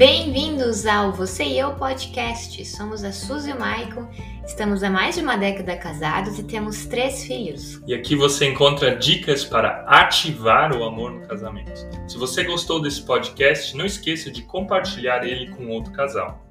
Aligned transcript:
Bem-vindos 0.00 0.86
ao 0.86 1.12
Você 1.12 1.44
e 1.44 1.58
Eu 1.58 1.74
Podcast. 1.74 2.64
Somos 2.64 3.04
a 3.04 3.12
Suzy 3.12 3.50
e 3.50 3.52
o 3.52 3.60
Maicon, 3.60 4.08
estamos 4.46 4.82
há 4.82 4.88
mais 4.88 5.16
de 5.16 5.20
uma 5.20 5.36
década 5.36 5.76
casados 5.76 6.38
e 6.38 6.42
temos 6.42 6.86
três 6.86 7.22
filhos. 7.24 7.82
E 7.86 7.92
aqui 7.92 8.16
você 8.16 8.46
encontra 8.46 8.96
dicas 8.96 9.44
para 9.44 9.84
ativar 9.86 10.74
o 10.74 10.84
amor 10.84 11.12
no 11.12 11.28
casamento. 11.28 11.86
Se 12.08 12.16
você 12.16 12.44
gostou 12.44 12.80
desse 12.80 13.02
podcast, 13.02 13.76
não 13.76 13.84
esqueça 13.84 14.30
de 14.30 14.40
compartilhar 14.40 15.22
ele 15.22 15.50
com 15.50 15.68
outro 15.68 15.92
casal. 15.92 16.48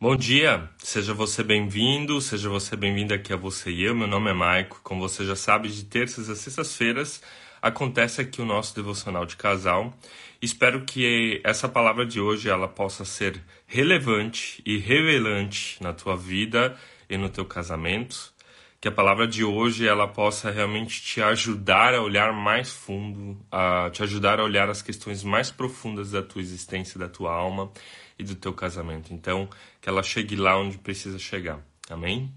Bom 0.00 0.16
dia, 0.16 0.70
seja 0.78 1.12
você 1.12 1.42
bem-vindo, 1.42 2.18
seja 2.22 2.48
você 2.48 2.74
bem-vindo 2.76 3.12
aqui 3.12 3.30
a 3.30 3.36
Você 3.36 3.70
e 3.70 3.84
Eu. 3.84 3.94
Meu 3.94 4.06
nome 4.06 4.30
é 4.30 4.32
Maico, 4.32 4.80
como 4.82 5.06
você 5.06 5.22
já 5.26 5.36
sabe, 5.36 5.68
de 5.68 5.84
terças 5.84 6.30
a 6.30 6.34
sextas-feiras 6.34 7.20
acontece 7.62 8.20
aqui 8.20 8.42
o 8.42 8.44
nosso 8.44 8.74
devocional 8.74 9.24
de 9.24 9.36
casal. 9.36 9.96
Espero 10.42 10.84
que 10.84 11.40
essa 11.44 11.68
palavra 11.68 12.04
de 12.04 12.20
hoje 12.20 12.50
ela 12.50 12.66
possa 12.66 13.04
ser 13.04 13.40
relevante 13.64 14.60
e 14.66 14.76
revelante 14.76 15.80
na 15.80 15.92
tua 15.92 16.16
vida 16.16 16.76
e 17.08 17.16
no 17.16 17.28
teu 17.28 17.44
casamento. 17.44 18.32
Que 18.80 18.88
a 18.88 18.92
palavra 18.92 19.28
de 19.28 19.44
hoje 19.44 19.86
ela 19.86 20.08
possa 20.08 20.50
realmente 20.50 21.00
te 21.00 21.22
ajudar 21.22 21.94
a 21.94 22.02
olhar 22.02 22.32
mais 22.32 22.72
fundo, 22.72 23.40
a 23.48 23.88
te 23.90 24.02
ajudar 24.02 24.40
a 24.40 24.44
olhar 24.44 24.68
as 24.68 24.82
questões 24.82 25.22
mais 25.22 25.52
profundas 25.52 26.10
da 26.10 26.20
tua 26.20 26.42
existência, 26.42 26.98
da 26.98 27.08
tua 27.08 27.32
alma 27.32 27.70
e 28.18 28.24
do 28.24 28.34
teu 28.34 28.52
casamento. 28.52 29.14
Então, 29.14 29.48
que 29.80 29.88
ela 29.88 30.02
chegue 30.02 30.34
lá 30.34 30.58
onde 30.58 30.78
precisa 30.78 31.16
chegar. 31.16 31.60
Amém? 31.88 32.28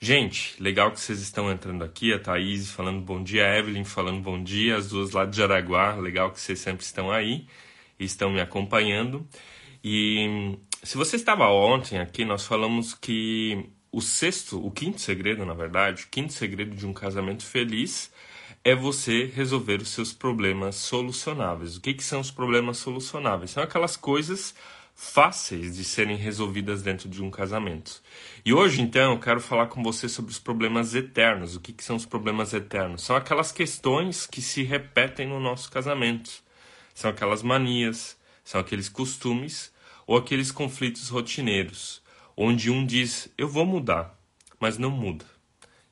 Gente, 0.00 0.54
legal 0.62 0.92
que 0.92 1.00
vocês 1.00 1.20
estão 1.20 1.50
entrando 1.50 1.82
aqui, 1.82 2.12
a 2.12 2.20
Thaís 2.20 2.70
falando 2.70 3.00
bom 3.00 3.20
dia, 3.20 3.44
a 3.44 3.58
Evelyn 3.58 3.82
falando 3.82 4.20
bom 4.22 4.40
dia, 4.40 4.76
as 4.76 4.88
duas 4.88 5.10
lá 5.10 5.24
de 5.24 5.36
Jaraguá, 5.36 5.96
legal 5.96 6.30
que 6.30 6.40
vocês 6.40 6.60
sempre 6.60 6.84
estão 6.84 7.10
aí 7.10 7.48
e 7.98 8.04
estão 8.04 8.30
me 8.30 8.40
acompanhando. 8.40 9.26
E 9.82 10.56
se 10.84 10.96
você 10.96 11.16
estava 11.16 11.48
ontem 11.48 11.98
aqui, 11.98 12.24
nós 12.24 12.46
falamos 12.46 12.94
que 12.94 13.70
o 13.90 14.00
sexto, 14.00 14.64
o 14.64 14.70
quinto 14.70 15.00
segredo, 15.00 15.44
na 15.44 15.54
verdade, 15.54 16.04
o 16.04 16.08
quinto 16.08 16.32
segredo 16.32 16.76
de 16.76 16.86
um 16.86 16.92
casamento 16.92 17.44
feliz 17.44 18.12
é 18.62 18.76
você 18.76 19.24
resolver 19.34 19.82
os 19.82 19.88
seus 19.88 20.12
problemas 20.12 20.76
solucionáveis. 20.76 21.76
O 21.76 21.80
que, 21.80 21.92
que 21.92 22.04
são 22.04 22.20
os 22.20 22.30
problemas 22.30 22.78
solucionáveis? 22.78 23.50
São 23.50 23.64
aquelas 23.64 23.96
coisas 23.96 24.54
fáceis 25.00 25.76
de 25.76 25.84
serem 25.84 26.16
resolvidas 26.16 26.82
dentro 26.82 27.08
de 27.08 27.22
um 27.22 27.30
casamento. 27.30 28.02
E 28.44 28.52
hoje, 28.52 28.82
então, 28.82 29.12
eu 29.12 29.20
quero 29.20 29.40
falar 29.40 29.68
com 29.68 29.80
você 29.80 30.08
sobre 30.08 30.32
os 30.32 30.40
problemas 30.40 30.92
eternos. 30.92 31.54
O 31.54 31.60
que, 31.60 31.72
que 31.72 31.84
são 31.84 31.94
os 31.94 32.04
problemas 32.04 32.52
eternos? 32.52 33.02
São 33.04 33.14
aquelas 33.14 33.52
questões 33.52 34.26
que 34.26 34.42
se 34.42 34.64
repetem 34.64 35.28
no 35.28 35.38
nosso 35.38 35.70
casamento. 35.70 36.42
São 36.92 37.12
aquelas 37.12 37.44
manias, 37.44 38.18
são 38.42 38.60
aqueles 38.60 38.88
costumes 38.88 39.72
ou 40.04 40.16
aqueles 40.16 40.50
conflitos 40.50 41.08
rotineiros, 41.10 42.02
onde 42.36 42.68
um 42.68 42.84
diz, 42.84 43.32
eu 43.38 43.46
vou 43.46 43.64
mudar, 43.64 44.18
mas 44.58 44.78
não 44.78 44.90
muda. 44.90 45.24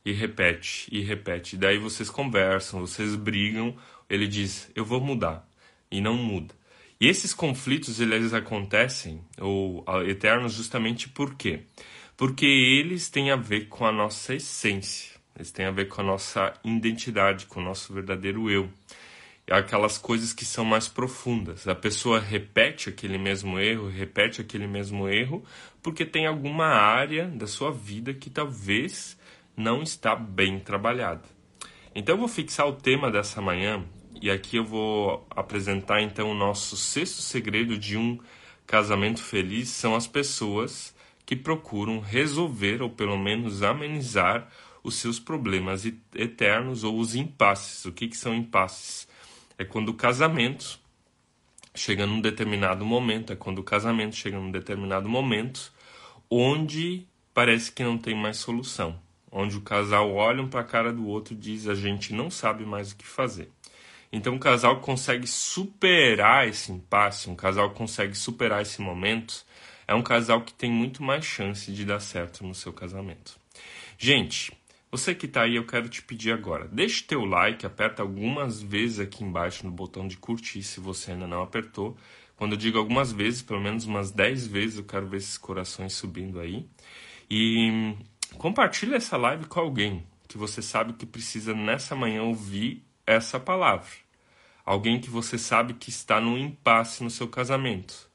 E 0.05 0.11
repete, 0.11 0.89
e 0.91 1.01
repete. 1.01 1.57
Daí 1.57 1.79
vocês 1.79 2.11
conversam, 2.11 2.81
vocês 2.81 3.15
brigam, 3.15 3.77
ele 4.11 4.27
diz, 4.27 4.69
eu 4.75 4.85
vou 4.85 5.01
mudar, 5.01 5.48
e 5.93 6.01
não 6.01 6.15
muda. 6.15 6.56
E 6.98 7.08
esses 7.08 7.34
conflitos 7.34 8.00
eles 8.00 8.33
acontecem 8.33 9.20
ou 9.39 9.84
eternos 10.06 10.55
justamente 10.55 11.08
por 11.08 11.34
quê? 11.34 11.61
Porque 12.16 12.47
eles 12.47 13.11
têm 13.11 13.30
a 13.30 13.36
ver 13.36 13.69
com 13.69 13.84
a 13.84 13.92
nossa 13.92 14.34
essência, 14.34 15.12
eles 15.36 15.50
têm 15.50 15.67
a 15.67 15.70
ver 15.70 15.89
com 15.89 16.00
a 16.00 16.05
nossa 16.05 16.55
identidade, 16.64 17.44
com 17.44 17.61
o 17.61 17.62
nosso 17.62 17.92
verdadeiro 17.92 18.50
eu. 18.50 18.70
Aquelas 19.48 19.98
coisas 19.98 20.33
que 20.33 20.44
são 20.44 20.64
mais 20.64 20.89
profundas. 20.89 21.69
A 21.69 21.74
pessoa 21.74 22.19
repete 22.19 22.89
aquele 22.89 23.19
mesmo 23.19 23.61
erro, 23.61 23.89
repete 23.89 24.41
aquele 24.41 24.67
mesmo 24.67 25.06
erro, 25.06 25.45
porque 25.83 26.05
tem 26.05 26.27
alguma 26.27 26.67
área 26.67 27.29
da 27.29 27.46
sua 27.46 27.70
vida 27.70 28.14
que 28.14 28.30
talvez 28.30 29.17
não 29.55 29.83
está 29.83 30.17
bem 30.17 30.58
trabalhada. 30.58 31.23
Então 31.95 32.14
eu 32.14 32.18
vou 32.18 32.29
fixar 32.29 32.67
o 32.67 32.73
tema 32.73 33.11
dessa 33.11 33.40
manhã 33.40 33.85
e 34.21 34.31
aqui 34.31 34.57
eu 34.57 34.65
vou 34.65 35.27
apresentar 35.31 36.01
então 36.01 36.31
o 36.31 36.35
nosso 36.35 36.77
sexto 36.77 37.21
segredo 37.23 37.77
de 37.79 37.97
um 37.97 38.19
casamento 38.67 39.23
feliz 39.23 39.69
são 39.69 39.95
as 39.95 40.07
pessoas 40.07 40.95
que 41.25 41.37
procuram 41.37 42.01
resolver 42.01 42.83
ou 42.83 42.91
pelo 42.91 43.19
menos 43.19 43.63
amenizar 43.63 44.49
os 44.83 44.97
seus 44.97 45.19
problemas 45.19 45.85
eternos 46.15 46.85
ou 46.85 46.99
os 46.99 47.15
impasses. 47.15 47.85
O 47.85 47.93
que, 47.93 48.09
que 48.09 48.17
são 48.17 48.35
impasses? 48.35 49.09
É 49.59 49.65
quando 49.65 49.89
o 49.89 49.95
casamento 49.95 50.79
chega 51.75 52.07
num 52.07 52.21
determinado 52.21 52.85
momento, 52.85 53.33
é 53.33 53.37
quando 53.37 53.59
o 53.59 53.65
casamento 53.65 54.15
chega 54.15 54.39
num 54.39 54.51
determinado 54.51 55.09
momento 55.09 55.73
onde 56.31 57.07
parece 57.35 57.71
que 57.71 57.83
não 57.83 57.98
tem 57.98 58.15
mais 58.15 58.39
solução, 58.39 58.98
onde 59.31 59.57
o 59.57 59.61
casal 59.61 60.15
olha 60.15 60.43
um 60.43 60.48
para 60.48 60.61
a 60.61 60.65
cara 60.65 60.93
do 60.93 61.07
outro 61.07 61.35
e 61.35 61.37
diz 61.37 61.69
a 61.69 61.75
gente 61.75 62.15
não 62.15 62.31
sabe 62.31 62.65
mais 62.65 62.93
o 62.93 62.97
que 62.97 63.07
fazer. 63.07 63.51
Então, 64.17 64.33
um 64.33 64.39
casal 64.39 64.81
consegue 64.81 65.27
superar 65.27 66.49
esse 66.49 66.73
impasse, 66.73 67.29
um 67.29 67.37
casal 67.37 67.73
consegue 67.73 68.15
superar 68.15 68.63
esse 68.63 68.81
momento, 68.81 69.45
é 69.87 69.95
um 69.95 70.03
casal 70.03 70.41
que 70.41 70.55
tem 70.55 70.71
muito 70.71 71.03
mais 71.03 71.23
chance 71.23 71.71
de 71.71 71.85
dar 71.85 72.01
certo 72.01 72.43
no 72.43 72.55
seu 72.55 72.73
casamento. 72.73 73.39
Gente, 73.99 74.55
você 74.91 75.15
que 75.15 75.27
está 75.27 75.43
aí, 75.43 75.57
eu 75.57 75.67
quero 75.67 75.87
te 75.91 76.01
pedir 76.01 76.33
agora, 76.33 76.67
deixe 76.67 77.05
teu 77.05 77.27
like, 77.27 77.67
aperta 77.67 78.01
algumas 78.01 78.63
vezes 78.63 79.01
aqui 79.01 79.23
embaixo 79.23 79.67
no 79.67 79.71
botão 79.71 80.09
de 80.09 80.17
curtir 80.17 80.63
se 80.63 80.81
você 80.81 81.13
ainda 81.13 81.27
não 81.27 81.43
apertou. 81.43 81.95
Quando 82.37 82.53
eu 82.53 82.59
digo 82.59 82.79
algumas 82.79 83.13
vezes, 83.13 83.43
pelo 83.43 83.61
menos 83.61 83.85
umas 83.85 84.11
10 84.11 84.47
vezes, 84.47 84.79
eu 84.79 84.85
quero 84.85 85.07
ver 85.07 85.19
esses 85.19 85.37
corações 85.37 85.93
subindo 85.93 86.41
aí. 86.41 86.67
E 87.31 87.95
compartilhe 88.39 88.95
essa 88.95 89.19
live 89.19 89.45
com 89.45 89.61
alguém 89.61 90.07
que 90.27 90.39
você 90.39 90.63
sabe 90.63 90.95
que 90.95 91.05
precisa 91.05 91.53
nessa 91.53 91.95
manhã 91.95 92.23
ouvir 92.23 92.83
essa 93.07 93.39
palavra. 93.39 94.05
Alguém 94.67 95.01
que 95.01 95.09
você 95.09 95.39
sabe 95.39 95.75
que 95.75 95.91
está 95.91 96.21
num 96.21 96.37
impasse 96.37 97.05
no 97.05 97.09
seu 97.09 97.29
casamento 97.29 98.11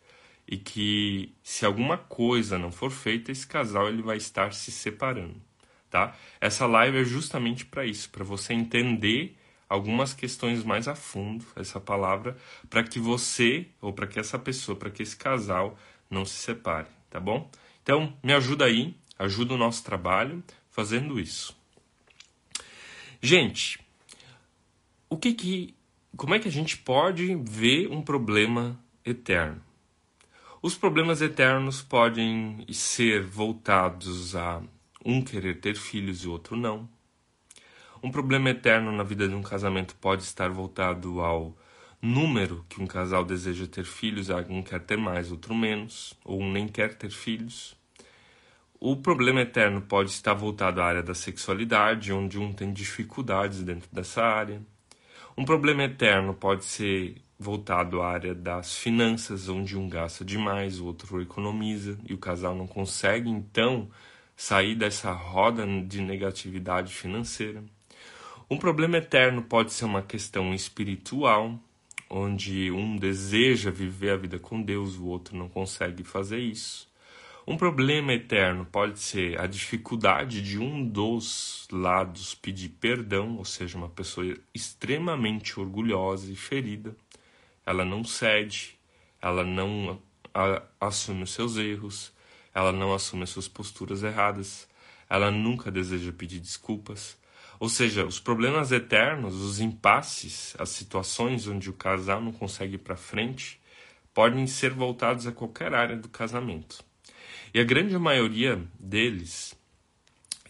e 0.46 0.58
que 0.58 1.34
se 1.42 1.66
alguma 1.66 1.98
coisa 1.98 2.58
não 2.58 2.74
for 2.74 2.92
feita, 2.92 3.32
esse 3.32 3.48
casal 3.48 3.88
ele 3.88 4.02
vai 4.02 4.18
estar 4.18 4.54
se 4.54 4.70
separando, 4.70 5.42
tá? 5.90 6.14
Essa 6.42 6.66
live 6.66 6.98
é 6.98 7.06
justamente 7.06 7.66
para 7.66 7.86
isso, 7.86 8.10
para 8.10 8.26
você 8.26 8.54
entender 8.54 9.38
algumas 9.70 10.14
questões 10.14 10.66
mais 10.66 10.90
a 10.90 10.96
fundo 10.96 11.46
essa 11.56 11.80
palavra, 11.80 12.36
para 12.70 12.84
que 12.84 13.00
você 13.00 13.68
ou 13.80 13.94
para 13.94 14.06
que 14.06 14.20
essa 14.20 14.38
pessoa, 14.38 14.78
para 14.78 14.92
que 14.92 15.02
esse 15.02 15.16
casal 15.16 15.80
não 16.10 16.26
se 16.26 16.36
separe, 16.36 16.90
tá 17.10 17.22
bom? 17.22 17.50
Então, 17.82 18.14
me 18.22 18.34
ajuda 18.34 18.66
aí, 18.66 18.94
ajuda 19.18 19.54
o 19.54 19.58
nosso 19.58 19.86
trabalho 19.86 20.44
fazendo 20.70 21.18
isso. 21.18 21.56
Gente, 23.22 23.80
o 25.10 25.16
que 25.16 25.34
que, 25.34 25.74
como 26.16 26.36
é 26.36 26.40
que 26.40 26.48
a 26.48 26.52
gente 26.52 26.78
pode 26.78 27.36
ver 27.36 27.88
um 27.90 28.02
problema 28.02 28.80
eterno? 29.06 29.62
Os 30.62 30.76
problemas 30.76 31.22
eternos 31.22 31.82
podem 31.82 32.66
ser 32.72 33.24
voltados 33.24 34.36
a 34.36 34.62
um 35.04 35.22
querer 35.22 35.60
ter 35.60 35.76
filhos 35.76 36.24
e 36.24 36.28
outro 36.28 36.56
não. 36.56 36.88
Um 38.04 38.12
problema 38.12 38.50
eterno 38.50 38.92
na 38.92 39.04
vida 39.04 39.28
de 39.28 39.34
um 39.34 39.42
casamento 39.42 39.96
pode 39.96 40.24
estar 40.24 40.50
voltado 40.50 41.22
ao 41.22 41.58
número 42.02 42.66
que 42.70 42.82
um 42.82 42.88
casal 42.88 43.24
deseja 43.24 43.68
ter 43.68 43.86
filhos, 43.86 44.30
um 44.50 44.62
quer 44.62 44.82
ter 44.82 44.98
mais, 44.98 45.32
outro 45.32 45.56
menos, 45.56 46.14
ou 46.26 46.42
um 46.42 46.52
nem 46.52 46.68
quer 46.68 46.96
ter 46.96 47.10
filhos. 47.10 47.76
O 48.80 48.96
problema 48.96 49.42
eterno 49.42 49.82
pode 49.82 50.10
estar 50.10 50.34
voltado 50.34 50.82
à 50.82 50.86
área 50.86 51.04
da 51.04 51.14
sexualidade, 51.14 52.12
onde 52.12 52.40
um 52.40 52.52
tem 52.52 52.74
dificuldades 52.74 53.64
dentro 53.64 53.88
dessa 53.92 54.24
área. 54.24 54.62
Um 55.38 55.46
problema 55.46 55.84
eterno 55.84 56.34
pode 56.34 56.66
ser 56.66 57.22
voltado 57.40 58.02
à 58.02 58.10
área 58.10 58.36
das 58.36 58.78
finanças, 58.78 59.50
onde 59.50 59.78
um 59.78 59.90
gasta 59.90 60.24
demais, 60.24 60.80
o 60.80 60.86
outro 60.86 61.22
economiza 61.22 61.98
e 62.08 62.14
o 62.14 62.18
casal 62.18 62.54
não 62.54 62.68
consegue 62.68 63.30
então 63.30 63.90
sair 64.36 64.76
dessa 64.76 65.12
roda 65.12 65.66
de 65.84 66.02
negatividade 66.02 66.94
financeira. 66.94 67.64
Um 68.50 68.58
problema 68.58 68.98
eterno 68.98 69.42
pode 69.42 69.72
ser 69.72 69.86
uma 69.86 70.02
questão 70.02 70.54
espiritual, 70.54 71.58
onde 72.10 72.70
um 72.70 72.98
deseja 72.98 73.72
viver 73.72 74.12
a 74.12 74.18
vida 74.18 74.38
com 74.38 74.62
Deus, 74.62 74.98
o 74.98 75.06
outro 75.06 75.38
não 75.38 75.48
consegue 75.48 76.04
fazer 76.04 76.40
isso. 76.40 76.91
Um 77.48 77.58
problema 77.58 78.14
eterno 78.14 78.66
pode 78.66 79.00
ser 79.00 79.40
a 79.40 79.48
dificuldade 79.48 80.44
de 80.44 80.60
um 80.60 80.88
dos 80.88 81.68
lados 81.72 82.36
pedir 82.36 82.70
perdão, 82.70 83.38
ou 83.38 83.46
seja, 83.46 83.80
uma 83.80 83.90
pessoa 83.90 84.38
extremamente 84.54 85.60
orgulhosa 85.60 86.32
e 86.32 86.36
ferida. 86.36 86.96
Ela 87.66 87.84
não 87.84 88.04
cede, 88.04 88.78
ela 89.20 89.44
não 89.44 90.00
assume 90.80 91.24
os 91.24 91.32
seus 91.32 91.58
erros, 91.58 92.14
ela 92.54 92.72
não 92.72 92.94
assume 92.94 93.24
as 93.24 93.32
suas 93.32 93.48
posturas 93.48 94.04
erradas, 94.04 94.68
ela 95.10 95.32
nunca 95.32 95.72
deseja 95.72 96.12
pedir 96.12 96.40
desculpas. 96.40 97.18
Ou 97.60 97.70
seja, 97.70 98.06
os 98.06 98.20
problemas 98.20 98.72
eternos, 98.72 99.36
os 99.36 99.60
impasses, 99.60 100.56
as 100.60 100.70
situações 100.70 101.48
onde 101.48 101.72
o 101.72 101.74
casal 101.74 102.22
não 102.22 102.32
consegue 102.32 102.76
ir 102.76 102.80
para 102.80 102.96
frente, 102.96 103.60
podem 104.14 104.46
ser 104.46 104.72
voltados 104.72 105.26
a 105.26 105.32
qualquer 105.32 105.74
área 105.74 105.96
do 105.98 106.08
casamento. 106.08 106.91
E 107.54 107.60
a 107.60 107.64
grande 107.66 107.98
maioria 107.98 108.62
deles 108.80 109.54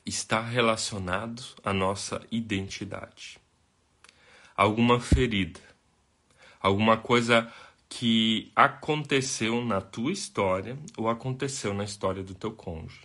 está 0.06 0.40
relacionado 0.40 1.42
à 1.64 1.74
nossa 1.74 2.22
identidade. 2.32 3.40
Alguma 4.56 5.00
ferida, 5.00 5.60
alguma 6.60 6.98
coisa 6.98 7.52
que 7.90 8.52
aconteceu 8.56 9.66
na 9.66 9.82
tua 9.82 10.12
história 10.12 10.78
ou 10.96 11.10
aconteceu 11.10 11.74
na 11.74 11.84
história 11.84 12.22
do 12.22 12.36
teu 12.36 12.52
cônjuge. 12.52 13.02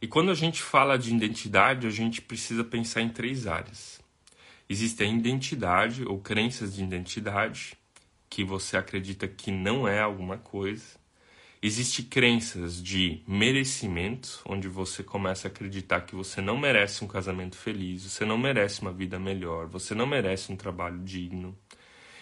E 0.00 0.06
quando 0.06 0.30
a 0.30 0.34
gente 0.34 0.62
fala 0.62 0.96
de 0.96 1.12
identidade, 1.12 1.86
a 1.86 1.90
gente 1.90 2.22
precisa 2.22 2.62
pensar 2.62 3.02
em 3.02 3.08
três 3.08 3.46
áreas. 3.46 4.00
Existe 4.68 5.02
a 5.02 5.06
identidade 5.06 6.04
ou 6.04 6.20
crenças 6.20 6.76
de 6.76 6.84
identidade, 6.84 7.76
que 8.30 8.44
você 8.44 8.76
acredita 8.76 9.26
que 9.26 9.50
não 9.50 9.86
é 9.88 10.00
alguma 10.00 10.38
coisa. 10.38 11.02
Existe 11.66 12.02
crenças 12.02 12.82
de 12.82 13.22
merecimento, 13.26 14.42
onde 14.44 14.68
você 14.68 15.02
começa 15.02 15.48
a 15.48 15.50
acreditar 15.50 16.02
que 16.02 16.14
você 16.14 16.42
não 16.42 16.58
merece 16.58 17.02
um 17.02 17.08
casamento 17.08 17.56
feliz, 17.56 18.02
você 18.02 18.22
não 18.22 18.36
merece 18.36 18.82
uma 18.82 18.92
vida 18.92 19.18
melhor, 19.18 19.66
você 19.66 19.94
não 19.94 20.06
merece 20.06 20.52
um 20.52 20.56
trabalho 20.56 20.98
digno. 20.98 21.58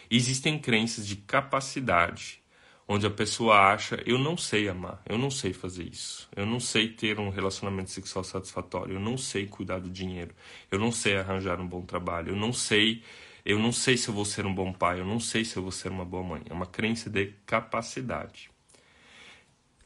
Existem 0.08 0.60
crenças 0.60 1.04
de 1.04 1.16
capacidade, 1.16 2.40
onde 2.86 3.04
a 3.04 3.10
pessoa 3.10 3.72
acha: 3.72 4.00
eu 4.06 4.16
não 4.16 4.36
sei 4.36 4.68
amar, 4.68 5.02
eu 5.08 5.18
não 5.18 5.28
sei 5.28 5.52
fazer 5.52 5.88
isso, 5.88 6.28
eu 6.36 6.46
não 6.46 6.60
sei 6.60 6.90
ter 6.90 7.18
um 7.18 7.28
relacionamento 7.28 7.90
sexual 7.90 8.22
satisfatório, 8.22 8.94
eu 8.94 9.00
não 9.00 9.18
sei 9.18 9.48
cuidar 9.48 9.80
do 9.80 9.90
dinheiro, 9.90 10.36
eu 10.70 10.78
não 10.78 10.92
sei 10.92 11.16
arranjar 11.16 11.60
um 11.60 11.66
bom 11.66 11.82
trabalho, 11.82 12.28
eu 12.30 12.36
não 12.36 12.52
sei, 12.52 13.02
eu 13.44 13.58
não 13.58 13.72
sei 13.72 13.96
se 13.96 14.08
eu 14.08 14.14
vou 14.14 14.24
ser 14.24 14.46
um 14.46 14.54
bom 14.54 14.72
pai, 14.72 15.00
eu 15.00 15.04
não 15.04 15.18
sei 15.18 15.44
se 15.44 15.56
eu 15.56 15.64
vou 15.64 15.72
ser 15.72 15.90
uma 15.90 16.04
boa 16.04 16.22
mãe. 16.22 16.42
É 16.48 16.52
uma 16.52 16.66
crença 16.66 17.10
de 17.10 17.34
capacidade. 17.44 18.51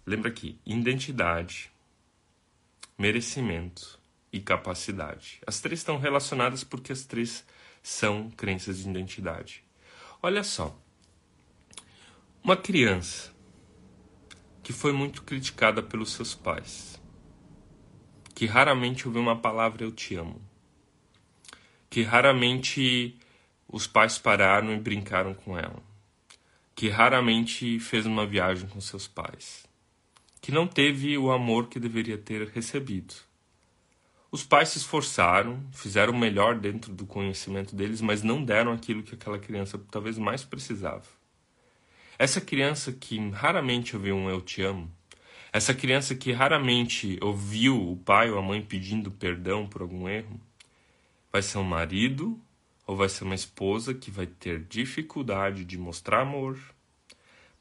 Lembra 0.07 0.29
aqui, 0.29 0.57
identidade, 0.65 1.69
merecimento 2.97 3.99
e 4.33 4.39
capacidade. 4.39 5.41
As 5.45 5.61
três 5.61 5.81
estão 5.81 5.99
relacionadas 5.99 6.63
porque 6.63 6.93
as 6.93 7.05
três 7.05 7.45
são 7.83 8.31
crenças 8.31 8.79
de 8.79 8.89
identidade. 8.89 9.65
Olha 10.23 10.45
só, 10.45 10.79
uma 12.43 12.57
criança 12.57 13.35
que 14.63 14.73
foi 14.73 14.93
muito 14.93 15.25
criticada 15.25 15.83
pelos 15.83 16.13
seus 16.13 16.37
pais, 16.37 17.01
que 18.33 18.47
raramente 18.47 19.09
ouviu 19.09 19.23
uma 19.23 19.37
palavra 19.37 19.83
eu 19.83 19.91
te 19.91 20.15
amo, 20.15 20.41
que 21.91 22.03
raramente 22.03 23.19
os 23.67 23.89
pais 23.89 24.19
pararam 24.19 24.73
e 24.73 24.79
brincaram 24.79 25.35
com 25.35 25.59
ela, 25.59 25.83
que 26.77 26.89
raramente 26.89 27.81
fez 27.81 28.07
uma 28.07 28.25
viagem 28.25 28.69
com 28.69 28.81
seus 28.81 29.09
pais, 29.09 29.66
que 30.47 30.53
não 30.53 30.65
teve 30.65 31.19
o 31.19 31.33
amor 31.33 31.67
que 31.67 31.81
deveria 31.81 32.17
ter 32.17 32.47
recebido. 32.51 33.13
Os 34.31 34.45
pais 34.45 34.69
se 34.69 34.79
esforçaram, 34.79 35.61
fizeram 35.73 36.13
o 36.13 36.17
melhor 36.17 36.57
dentro 36.57 36.95
do 36.95 37.05
conhecimento 37.05 37.75
deles, 37.75 38.01
mas 38.01 38.23
não 38.23 38.45
deram 38.45 38.71
aquilo 38.71 39.03
que 39.03 39.17
aquela 39.17 39.41
criança 39.41 39.77
talvez 39.91 40.17
mais 40.17 40.45
precisava. 40.45 41.03
Essa 42.17 42.41
criança 42.41 42.93
que 42.93 43.19
raramente 43.31 43.97
ouviu 43.97 44.15
um 44.15 44.31
eu 44.31 44.41
te 44.41 44.63
amo, 44.63 44.89
essa 45.53 45.75
criança 45.75 46.15
que 46.15 46.31
raramente 46.31 47.19
ouviu 47.21 47.91
o 47.91 47.97
pai 47.97 48.31
ou 48.31 48.39
a 48.39 48.43
mãe 48.43 48.63
pedindo 48.63 49.11
perdão 49.11 49.67
por 49.67 49.83
algum 49.83 50.09
erro, 50.09 50.41
vai 51.33 51.43
ser 51.43 51.59
um 51.59 51.65
marido 51.65 52.41
ou 52.87 52.95
vai 52.95 53.09
ser 53.09 53.25
uma 53.25 53.35
esposa 53.35 53.93
que 53.93 54.13
vai 54.13 54.29
ter 54.29 54.63
dificuldade 54.63 55.65
de 55.65 55.77
mostrar 55.77 56.21
amor, 56.21 56.57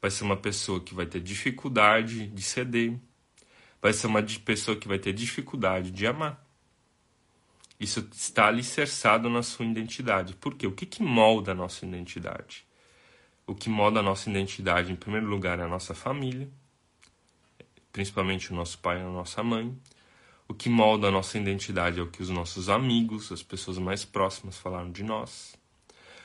vai 0.06 0.10
ser 0.12 0.22
uma 0.22 0.36
pessoa 0.36 0.78
que 0.80 0.94
vai 0.94 1.04
ter 1.04 1.20
dificuldade 1.20 2.28
de 2.28 2.42
ceder, 2.42 2.96
vai 3.82 3.92
ser 3.92 4.06
uma 4.06 4.22
pessoa 4.22 4.76
que 4.76 4.86
vai 4.86 5.00
ter 5.00 5.12
dificuldade 5.12 5.90
de 5.90 6.06
amar. 6.06 6.40
Isso 7.80 8.08
está 8.12 8.46
alicerçado 8.46 9.28
na 9.28 9.42
sua 9.42 9.66
identidade. 9.66 10.36
Por 10.36 10.54
quê? 10.54 10.64
O 10.64 10.70
que, 10.70 10.86
que 10.86 11.02
molda 11.02 11.50
a 11.50 11.54
nossa 11.56 11.84
identidade? 11.84 12.64
o 13.48 13.54
que 13.54 13.68
molda 13.68 13.98
a 14.00 14.02
nossa 14.02 14.28
identidade, 14.28 14.92
em 14.92 14.96
primeiro 14.96 15.26
lugar, 15.26 15.58
é 15.58 15.62
a 15.62 15.68
nossa 15.68 15.92
família, 15.92 16.48
principalmente 17.92 18.52
o 18.52 18.56
nosso 18.56 18.78
pai 18.78 18.98
e 18.98 19.02
a 19.02 19.04
nossa 19.08 19.42
mãe. 19.42 19.76
O 20.48 20.54
que 20.54 20.68
molda 20.68 21.08
a 21.08 21.10
nossa 21.10 21.36
identidade 21.36 21.98
é 21.98 22.02
o 22.02 22.08
que 22.08 22.22
os 22.22 22.30
nossos 22.30 22.68
amigos, 22.68 23.32
as 23.32 23.42
pessoas 23.42 23.78
mais 23.78 24.04
próximas 24.04 24.56
falaram 24.56 24.90
de 24.90 25.02
nós. 25.02 25.56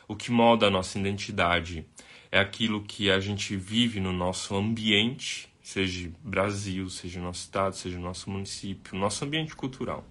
O 0.07 0.15
que 0.15 0.31
molda 0.31 0.67
a 0.67 0.71
nossa 0.71 0.99
identidade 0.99 1.85
é 2.31 2.39
aquilo 2.39 2.81
que 2.83 3.11
a 3.11 3.19
gente 3.19 3.55
vive 3.55 3.99
no 3.99 4.13
nosso 4.13 4.55
ambiente, 4.55 5.51
seja 5.61 6.09
Brasil, 6.23 6.89
seja 6.89 7.19
nosso 7.19 7.41
estado, 7.41 7.75
seja 7.75 7.99
nosso 7.99 8.29
município, 8.29 8.97
nosso 8.97 9.25
ambiente 9.25 9.55
cultural. 9.55 10.07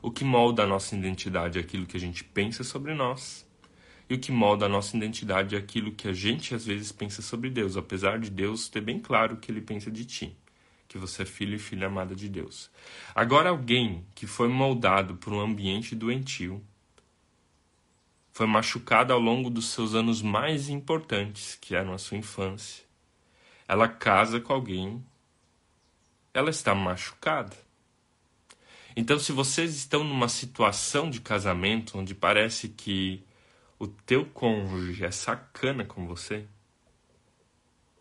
O 0.00 0.10
que 0.10 0.24
molda 0.24 0.62
a 0.62 0.66
nossa 0.66 0.96
identidade 0.96 1.58
é 1.58 1.60
aquilo 1.60 1.86
que 1.86 1.96
a 1.96 2.00
gente 2.00 2.24
pensa 2.24 2.64
sobre 2.64 2.94
nós 2.94 3.46
e 4.08 4.14
o 4.14 4.18
que 4.18 4.30
molda 4.30 4.66
a 4.66 4.68
nossa 4.68 4.96
identidade 4.96 5.56
é 5.56 5.58
aquilo 5.58 5.92
que 5.92 6.06
a 6.06 6.12
gente 6.12 6.54
às 6.54 6.64
vezes 6.64 6.92
pensa 6.92 7.20
sobre 7.20 7.50
Deus, 7.50 7.76
apesar 7.76 8.18
de 8.18 8.30
Deus 8.30 8.68
ter 8.68 8.80
bem 8.80 9.00
claro 9.00 9.34
o 9.34 9.36
que 9.36 9.50
ele 9.50 9.60
pensa 9.60 9.90
de 9.90 10.04
ti, 10.04 10.36
que 10.86 10.96
você 10.96 11.22
é 11.22 11.26
filho 11.26 11.56
e 11.56 11.58
filha 11.58 11.88
amada 11.88 12.14
de 12.14 12.28
Deus. 12.28 12.70
Agora, 13.14 13.50
alguém 13.50 14.06
que 14.14 14.26
foi 14.26 14.48
moldado 14.48 15.16
por 15.16 15.32
um 15.32 15.40
ambiente 15.40 15.96
doentio, 15.96 16.62
foi 18.36 18.46
machucada 18.46 19.14
ao 19.14 19.18
longo 19.18 19.48
dos 19.48 19.70
seus 19.70 19.94
anos 19.94 20.20
mais 20.20 20.68
importantes, 20.68 21.56
que 21.58 21.74
eram 21.74 21.94
a 21.94 21.98
sua 21.98 22.18
infância, 22.18 22.84
ela 23.66 23.88
casa 23.88 24.38
com 24.38 24.52
alguém, 24.52 25.02
ela 26.34 26.50
está 26.50 26.74
machucada. 26.74 27.56
Então, 28.94 29.18
se 29.18 29.32
vocês 29.32 29.74
estão 29.74 30.04
numa 30.04 30.28
situação 30.28 31.08
de 31.08 31.18
casamento 31.18 31.96
onde 31.96 32.14
parece 32.14 32.68
que 32.68 33.24
o 33.78 33.86
teu 33.86 34.26
cônjuge 34.26 35.02
é 35.02 35.10
sacana 35.10 35.86
com 35.86 36.06
você, 36.06 36.46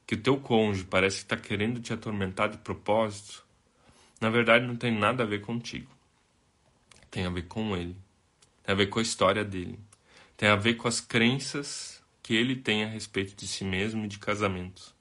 que 0.05 0.15
o 0.15 0.21
teu 0.21 0.37
cônjuge 0.37 0.83
parece 0.83 1.19
que 1.19 1.23
está 1.23 1.37
querendo 1.37 1.79
te 1.79 1.93
atormentar 1.93 2.49
de 2.49 2.57
propósito, 2.57 3.41
na 4.19 4.29
verdade 4.29 4.67
não 4.67 4.75
tem 4.75 4.91
nada 4.91 5.23
a 5.23 5.25
ver 5.25 5.39
contigo. 5.39 5.89
Tem 7.09 7.25
a 7.25 7.29
ver 7.29 7.43
com 7.43 7.73
ele. 7.77 7.95
Tem 8.63 8.73
a 8.73 8.75
ver 8.75 8.87
com 8.87 8.99
a 8.99 9.01
história 9.01 9.45
dele. 9.45 9.79
Tem 10.37 10.49
a 10.49 10.55
ver 10.55 10.75
com 10.75 10.87
as 10.87 10.99
crenças 10.99 12.03
que 12.21 12.33
ele 12.33 12.55
tem 12.55 12.83
a 12.83 12.87
respeito 12.87 13.35
de 13.35 13.47
si 13.47 13.63
mesmo 13.63 14.03
e 14.03 14.07
de 14.07 14.19
casamento. 14.19 14.93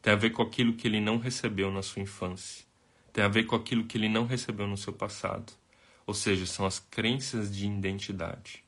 Tem 0.00 0.12
a 0.12 0.16
ver 0.16 0.30
com 0.30 0.42
aquilo 0.42 0.72
que 0.72 0.88
ele 0.88 1.00
não 1.00 1.18
recebeu 1.18 1.70
na 1.70 1.82
sua 1.82 2.02
infância. 2.02 2.64
Tem 3.12 3.22
a 3.22 3.28
ver 3.28 3.44
com 3.44 3.54
aquilo 3.54 3.84
que 3.84 3.98
ele 3.98 4.08
não 4.08 4.24
recebeu 4.24 4.66
no 4.66 4.76
seu 4.76 4.92
passado. 4.92 5.52
Ou 6.06 6.14
seja, 6.14 6.46
são 6.46 6.64
as 6.64 6.78
crenças 6.78 7.54
de 7.54 7.66
identidade. 7.66 8.64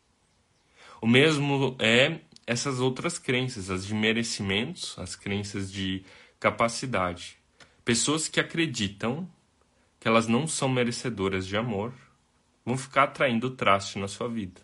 O 1.00 1.06
mesmo 1.06 1.74
é 1.78 2.20
essas 2.46 2.80
outras 2.80 3.18
crenças, 3.18 3.70
as 3.70 3.86
de 3.86 3.94
merecimentos, 3.94 4.98
as 4.98 5.16
crenças 5.16 5.72
de 5.72 6.04
capacidade. 6.38 7.38
Pessoas 7.82 8.28
que 8.28 8.40
acreditam 8.40 9.26
que 9.98 10.06
elas 10.06 10.26
não 10.26 10.46
são 10.46 10.68
merecedoras 10.68 11.46
de 11.46 11.56
amor 11.56 11.94
vão 12.64 12.76
ficar 12.76 13.04
atraindo 13.04 13.50
traste 13.50 13.98
na 13.98 14.08
sua 14.08 14.28
vida. 14.28 14.60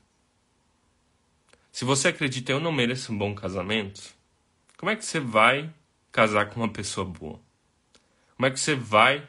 Se 1.77 1.85
você 1.85 2.09
acredita 2.09 2.53
eu 2.53 2.59
não 2.59 2.73
mereço 2.73 3.13
um 3.13 3.19
bom 3.19 3.35
casamento, 3.35 4.01
como 4.79 4.89
é 4.89 4.97
que 4.97 5.05
você 5.05 5.21
vai 5.21 5.71
casar 6.11 6.47
com 6.47 6.61
uma 6.61 6.73
pessoa 6.73 7.05
boa? 7.05 7.39
Como 8.35 8.47
é 8.47 8.51
que 8.51 8.59
você 8.59 8.75
vai 8.75 9.29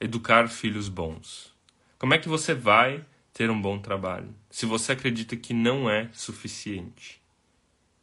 educar 0.00 0.48
filhos 0.48 0.88
bons? 0.88 1.54
Como 1.98 2.14
é 2.14 2.18
que 2.18 2.30
você 2.30 2.54
vai 2.54 3.04
ter 3.34 3.50
um 3.50 3.60
bom 3.60 3.78
trabalho, 3.78 4.34
se 4.48 4.64
você 4.64 4.92
acredita 4.92 5.36
que 5.36 5.52
não 5.52 5.90
é 5.90 6.08
suficiente. 6.14 7.20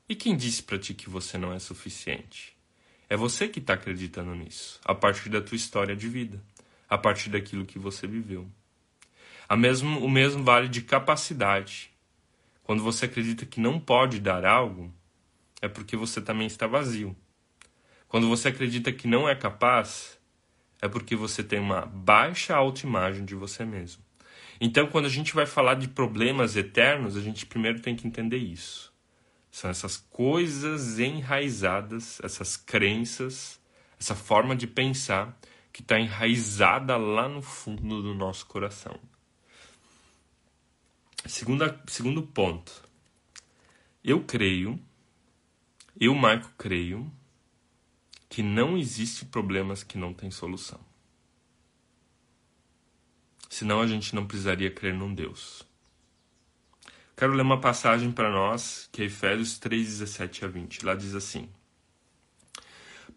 E 0.07 0.13
quem 0.13 0.37
disse 0.37 0.61
para 0.61 0.77
ti 0.77 0.93
que 0.93 1.09
você 1.09 1.35
não 1.39 1.51
é 1.51 1.57
suficiente? 1.57 2.55
É 3.09 3.17
você 3.17 3.47
que 3.47 3.57
está 3.57 3.73
acreditando 3.73 4.35
nisso, 4.35 4.79
a 4.85 4.93
partir 4.93 5.29
da 5.29 5.41
tua 5.41 5.55
história 5.55 5.95
de 5.95 6.07
vida, 6.07 6.39
a 6.87 6.95
partir 6.95 7.31
daquilo 7.31 7.65
que 7.65 7.79
você 7.79 8.05
viveu. 8.05 8.47
A 9.47 9.57
mesmo, 9.57 9.99
o 9.99 10.07
mesmo 10.07 10.43
vale 10.43 10.67
de 10.67 10.83
capacidade. 10.83 11.89
Quando 12.69 12.83
você 12.83 13.05
acredita 13.05 13.47
que 13.47 13.59
não 13.59 13.79
pode 13.79 14.19
dar 14.19 14.45
algo, 14.45 14.93
é 15.59 15.67
porque 15.67 15.97
você 15.97 16.21
também 16.21 16.45
está 16.45 16.67
vazio. 16.67 17.17
Quando 18.07 18.29
você 18.29 18.49
acredita 18.49 18.91
que 18.91 19.07
não 19.07 19.27
é 19.27 19.33
capaz, 19.33 20.19
é 20.79 20.87
porque 20.87 21.15
você 21.15 21.43
tem 21.43 21.59
uma 21.59 21.87
baixa 21.87 22.55
autoimagem 22.55 23.25
de 23.25 23.33
você 23.33 23.65
mesmo. 23.65 24.03
Então, 24.61 24.85
quando 24.85 25.05
a 25.05 25.09
gente 25.09 25.33
vai 25.33 25.47
falar 25.47 25.73
de 25.73 25.87
problemas 25.87 26.55
eternos, 26.55 27.17
a 27.17 27.21
gente 27.21 27.43
primeiro 27.43 27.79
tem 27.79 27.95
que 27.95 28.05
entender 28.05 28.37
isso. 28.37 28.93
São 29.49 29.71
essas 29.71 29.97
coisas 29.97 30.99
enraizadas, 30.99 32.21
essas 32.23 32.55
crenças, 32.55 33.59
essa 33.99 34.13
forma 34.13 34.55
de 34.55 34.67
pensar 34.67 35.35
que 35.73 35.81
está 35.81 35.99
enraizada 35.99 36.97
lá 36.97 37.27
no 37.27 37.41
fundo 37.41 38.03
do 38.03 38.13
nosso 38.13 38.45
coração. 38.45 38.99
Segunda, 41.25 41.81
segundo 41.87 42.23
ponto. 42.23 42.87
Eu 44.03 44.23
creio, 44.23 44.79
eu, 45.99 46.15
Marco, 46.15 46.51
creio 46.57 47.11
que 48.29 48.41
não 48.41 48.77
existe 48.77 49.25
problemas 49.25 49.83
que 49.83 49.97
não 49.97 50.13
têm 50.13 50.31
solução. 50.31 50.79
Senão 53.49 53.81
a 53.81 53.87
gente 53.87 54.13
não 54.15 54.25
precisaria 54.25 54.71
crer 54.71 54.93
num 54.93 55.13
Deus. 55.13 55.67
Quero 57.17 57.33
ler 57.33 57.41
uma 57.41 57.59
passagem 57.59 58.11
para 58.11 58.31
nós, 58.31 58.87
que 58.93 59.01
é 59.01 59.05
Efésios 59.05 59.59
3, 59.59 59.85
17 59.85 60.45
a 60.45 60.47
20. 60.47 60.85
Lá 60.85 60.95
diz 60.95 61.13
assim: 61.13 61.49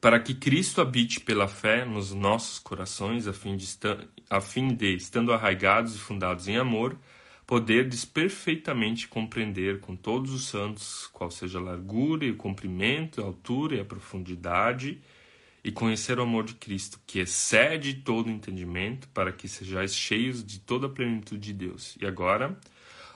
Para 0.00 0.18
que 0.18 0.34
Cristo 0.34 0.80
habite 0.80 1.20
pela 1.20 1.46
fé 1.46 1.84
nos 1.84 2.12
nossos 2.12 2.58
corações, 2.58 3.28
a 3.28 3.32
fim 3.32 3.56
de, 3.56 3.68
a 4.28 4.40
fim 4.40 4.74
de 4.74 4.96
estando 4.96 5.32
arraigados 5.32 5.94
e 5.94 5.98
fundados 5.98 6.48
em 6.48 6.56
amor, 6.56 6.98
poderdes 7.52 8.02
perfeitamente 8.02 9.06
compreender 9.06 9.78
com 9.80 9.94
todos 9.94 10.32
os 10.32 10.46
santos 10.46 11.06
qual 11.12 11.30
seja 11.30 11.58
a 11.58 11.62
largura 11.62 12.24
e 12.24 12.30
o 12.30 12.36
comprimento, 12.36 13.20
a 13.20 13.26
altura 13.26 13.76
e 13.76 13.80
a 13.80 13.84
profundidade, 13.84 15.02
e 15.62 15.70
conhecer 15.70 16.18
o 16.18 16.22
amor 16.22 16.44
de 16.44 16.54
Cristo, 16.54 16.98
que 17.06 17.18
excede 17.18 17.92
todo 17.92 18.30
entendimento, 18.30 19.06
para 19.08 19.30
que 19.30 19.46
sejais 19.46 19.94
cheios 19.94 20.42
de 20.42 20.60
toda 20.60 20.86
a 20.86 20.88
plenitude 20.88 21.52
de 21.52 21.52
Deus. 21.52 21.94
E 22.00 22.06
agora, 22.06 22.58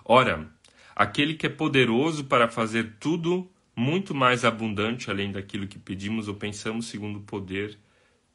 ora, 0.04 0.46
aquele 0.94 1.32
que 1.32 1.46
é 1.46 1.48
poderoso 1.48 2.26
para 2.26 2.46
fazer 2.46 2.96
tudo 3.00 3.50
muito 3.74 4.14
mais 4.14 4.44
abundante 4.44 5.10
além 5.10 5.32
daquilo 5.32 5.66
que 5.66 5.78
pedimos 5.78 6.28
ou 6.28 6.34
pensamos, 6.34 6.88
segundo 6.88 7.20
o 7.20 7.22
poder 7.22 7.78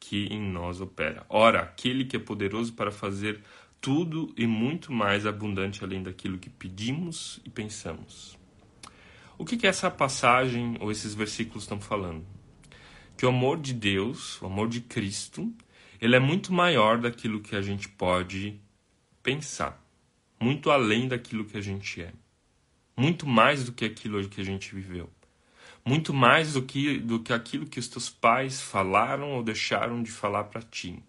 que 0.00 0.26
em 0.26 0.40
nós 0.40 0.80
opera. 0.80 1.24
Ora, 1.28 1.60
aquele 1.60 2.04
que 2.04 2.16
é 2.16 2.18
poderoso 2.18 2.72
para 2.72 2.90
fazer 2.90 3.40
tudo 3.82 4.32
e 4.36 4.46
muito 4.46 4.92
mais 4.92 5.26
abundante 5.26 5.82
além 5.82 6.04
daquilo 6.04 6.38
que 6.38 6.48
pedimos 6.48 7.40
e 7.44 7.50
pensamos. 7.50 8.38
O 9.36 9.44
que, 9.44 9.56
que 9.56 9.66
essa 9.66 9.90
passagem 9.90 10.76
ou 10.78 10.92
esses 10.92 11.14
versículos 11.14 11.64
estão 11.64 11.80
falando? 11.80 12.24
Que 13.18 13.26
o 13.26 13.28
amor 13.28 13.60
de 13.60 13.74
Deus, 13.74 14.40
o 14.40 14.46
amor 14.46 14.68
de 14.68 14.80
Cristo, 14.80 15.52
ele 16.00 16.14
é 16.14 16.20
muito 16.20 16.52
maior 16.52 16.96
daquilo 16.96 17.40
que 17.40 17.56
a 17.56 17.60
gente 17.60 17.88
pode 17.88 18.60
pensar, 19.20 19.84
muito 20.40 20.70
além 20.70 21.08
daquilo 21.08 21.44
que 21.44 21.58
a 21.58 21.60
gente 21.60 22.00
é, 22.00 22.12
muito 22.96 23.26
mais 23.26 23.64
do 23.64 23.72
que 23.72 23.84
aquilo 23.84 24.28
que 24.28 24.40
a 24.40 24.44
gente 24.44 24.72
viveu, 24.72 25.10
muito 25.84 26.14
mais 26.14 26.52
do 26.52 26.62
que, 26.62 26.98
do 26.98 27.18
que 27.18 27.32
aquilo 27.32 27.66
que 27.66 27.80
os 27.80 27.88
teus 27.88 28.08
pais 28.08 28.60
falaram 28.60 29.32
ou 29.32 29.42
deixaram 29.42 30.04
de 30.04 30.10
falar 30.12 30.44
para 30.44 30.62
ti 30.62 31.02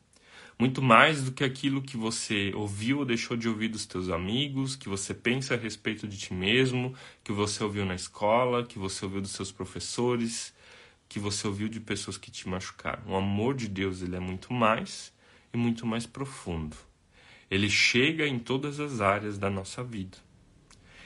muito 0.58 0.82
mais 0.82 1.24
do 1.24 1.32
que 1.32 1.44
aquilo 1.44 1.82
que 1.82 1.98
você 1.98 2.52
ouviu 2.56 3.00
ou 3.00 3.06
deixou 3.06 3.36
de 3.36 3.50
ouvir 3.50 3.70
dos 3.70 3.86
teus 3.86 4.10
amigos, 4.10 4.76
que 4.76 4.88
você 4.88 5.14
pensa 5.14 5.56
a 5.56 5.58
respeito 5.58 6.08
de 6.08 6.18
ti 6.18 6.34
mesmo, 6.34 6.94
que 7.24 7.32
você 7.32 7.64
ouviu 7.64 7.86
na 7.86 7.96
escola, 7.96 8.66
que 8.66 8.78
você 8.78 9.04
ouviu 9.06 9.22
dos 9.22 9.32
seus 9.32 9.52
professores, 9.52 10.54
que 11.10 11.20
você 11.20 11.48
ouviu 11.48 11.68
de 11.68 11.80
pessoas 11.80 12.18
que 12.18 12.32
te 12.32 12.48
machucaram. 12.48 13.04
O 13.08 13.16
amor 13.16 13.56
de 13.56 13.68
Deus 13.68 14.02
ele 14.02 14.16
é 14.16 14.20
muito 14.20 14.54
mais 14.54 15.14
e 15.54 15.58
muito 15.58 15.86
mais 15.86 16.06
profundo. 16.06 16.76
Ele 17.50 17.70
chega 17.70 18.26
em 18.28 18.40
todas 18.40 18.80
as 18.80 19.02
áreas 19.02 19.38
da 19.38 19.50
nossa 19.50 19.84
vida. 19.84 20.18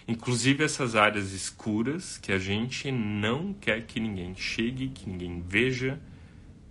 Inclusive 0.07 0.63
essas 0.63 0.95
áreas 0.95 1.33
escuras 1.33 2.17
que 2.17 2.31
a 2.31 2.39
gente 2.39 2.89
não 2.89 3.53
quer 3.53 3.85
que 3.85 3.99
ninguém 3.99 4.33
chegue, 4.33 4.87
que 4.87 5.09
ninguém 5.09 5.43
veja, 5.45 5.99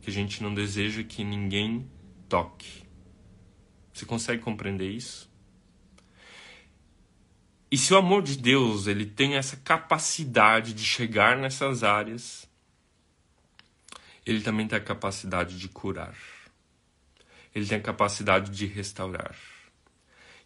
que 0.01 0.09
a 0.09 0.13
gente 0.13 0.43
não 0.43 0.55
deseja 0.55 1.03
que 1.03 1.23
ninguém 1.23 1.87
toque. 2.29 2.85
Você 3.93 4.05
consegue 4.05 4.43
compreender 4.43 4.91
isso? 4.91 5.31
E 7.71 7.79
se 7.79 7.93
o 7.93 7.97
amor 7.97 8.23
de 8.23 8.37
Deus 8.37 8.87
ele 8.87 9.07
tem 9.07 9.37
essa 9.37 9.57
capacidade 9.57 10.73
de 10.73 10.85
chegar 10.85 11.37
nessas 11.37 11.83
áreas, 11.83 12.49
ele 14.25 14.41
também 14.41 14.69
tem 14.69 14.79
a 14.79 14.83
capacidade 14.83 15.59
de 15.59 15.69
curar. 15.69 16.17
Ele 17.55 17.67
tem 17.67 17.79
a 17.79 17.83
capacidade 17.83 18.51
de 18.51 18.67
restaurar. 18.67 19.37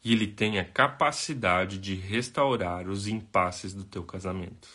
E 0.02 0.12
ele 0.12 0.26
tem 0.26 0.58
a 0.58 0.64
capacidade 0.64 1.78
de 1.78 1.94
restaurar 1.94 2.88
os 2.88 3.06
impasses 3.06 3.74
do 3.74 3.84
teu 3.84 4.04
casamento. 4.04 4.68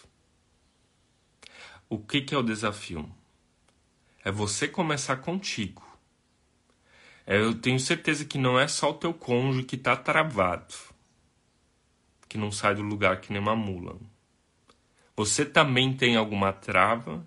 O 1.87 1.97
que, 1.97 2.21
que 2.21 2.35
é 2.35 2.37
o 2.37 2.43
desafio? 2.43 3.09
É 4.23 4.31
você 4.31 4.67
começar 4.67 5.17
contigo 5.17 5.84
eu 7.27 7.55
tenho 7.55 7.79
certeza 7.79 8.23
que 8.23 8.37
não 8.37 8.59
é 8.59 8.67
só 8.67 8.91
o 8.91 8.95
teu 8.95 9.13
cônjuge 9.13 9.63
que 9.63 9.75
está 9.75 9.95
travado, 9.95 10.73
que 12.29 12.37
não 12.37 12.51
sai 12.51 12.75
do 12.75 12.83
lugar 12.83 13.19
que 13.19 13.31
nem 13.31 13.41
uma 13.41 13.55
mula. 13.55 13.97
Você 15.15 15.45
também 15.45 15.95
tem 15.95 16.15
alguma 16.15 16.53
trava, 16.53 17.25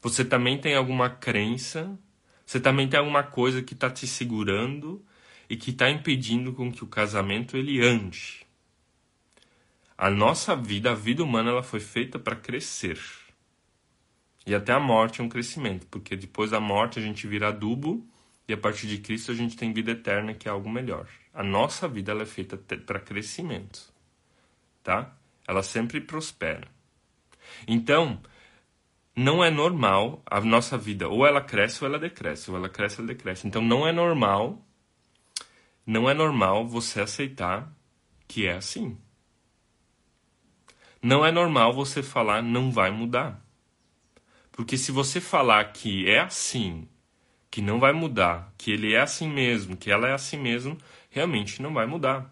você 0.00 0.24
também 0.24 0.60
tem 0.60 0.74
alguma 0.76 1.10
crença, 1.10 1.98
você 2.46 2.60
também 2.60 2.88
tem 2.88 3.00
alguma 3.00 3.22
coisa 3.22 3.62
que 3.62 3.74
está 3.74 3.90
te 3.90 4.06
segurando 4.06 5.04
e 5.48 5.56
que 5.56 5.70
está 5.70 5.90
impedindo 5.90 6.52
com 6.52 6.70
que 6.70 6.84
o 6.84 6.88
casamento 6.88 7.56
ele 7.56 7.84
ande. 7.84 8.46
A 9.96 10.10
nossa 10.10 10.54
vida, 10.54 10.92
a 10.92 10.94
vida 10.94 11.24
humana, 11.24 11.50
ela 11.50 11.62
foi 11.62 11.80
feita 11.80 12.18
para 12.18 12.36
crescer. 12.36 13.00
E 14.46 14.54
até 14.54 14.72
a 14.72 14.80
morte 14.80 15.20
é 15.20 15.24
um 15.24 15.28
crescimento, 15.28 15.86
porque 15.86 16.14
depois 16.14 16.50
da 16.50 16.60
morte 16.60 16.98
a 16.98 17.02
gente 17.02 17.26
vira 17.26 17.48
adubo 17.48 18.06
e 18.46 18.52
a 18.52 18.56
partir 18.56 18.86
de 18.86 18.98
Cristo 18.98 19.32
a 19.32 19.34
gente 19.34 19.56
tem 19.56 19.72
vida 19.72 19.92
eterna, 19.92 20.34
que 20.34 20.48
é 20.48 20.50
algo 20.50 20.68
melhor. 20.68 21.08
A 21.32 21.42
nossa 21.42 21.88
vida 21.88 22.12
ela 22.12 22.22
é 22.22 22.26
feita 22.26 22.56
para 22.56 23.00
crescimento, 23.00 23.92
tá? 24.82 25.16
Ela 25.46 25.62
sempre 25.62 26.00
prospera. 26.00 26.68
Então, 27.66 28.20
não 29.16 29.44
é 29.44 29.50
normal 29.50 30.22
a 30.26 30.40
nossa 30.40 30.76
vida, 30.76 31.08
ou 31.08 31.26
ela 31.26 31.40
cresce 31.40 31.82
ou 31.82 31.88
ela 31.88 31.98
decresce, 31.98 32.50
ou 32.50 32.56
ela 32.56 32.68
cresce 32.68 33.00
ou 33.00 33.04
ela 33.04 33.14
decresce. 33.14 33.46
Então, 33.46 33.62
não 33.62 33.86
é 33.86 33.92
normal, 33.92 34.64
não 35.86 36.08
é 36.08 36.14
normal 36.14 36.66
você 36.66 37.00
aceitar 37.00 37.72
que 38.26 38.46
é 38.46 38.54
assim. 38.54 38.98
Não 41.02 41.24
é 41.24 41.30
normal 41.30 41.72
você 41.72 42.02
falar 42.02 42.42
não 42.42 42.70
vai 42.70 42.90
mudar. 42.90 43.44
Porque 44.50 44.78
se 44.78 44.90
você 44.90 45.20
falar 45.20 45.64
que 45.72 46.08
é 46.08 46.20
assim 46.20 46.88
que 47.54 47.62
não 47.62 47.78
vai 47.78 47.92
mudar, 47.92 48.52
que 48.58 48.72
ele 48.72 48.94
é 48.94 49.00
assim 49.00 49.28
mesmo, 49.28 49.76
que 49.76 49.88
ela 49.88 50.08
é 50.08 50.12
assim 50.12 50.36
mesmo, 50.36 50.76
realmente 51.08 51.62
não 51.62 51.72
vai 51.72 51.86
mudar. 51.86 52.28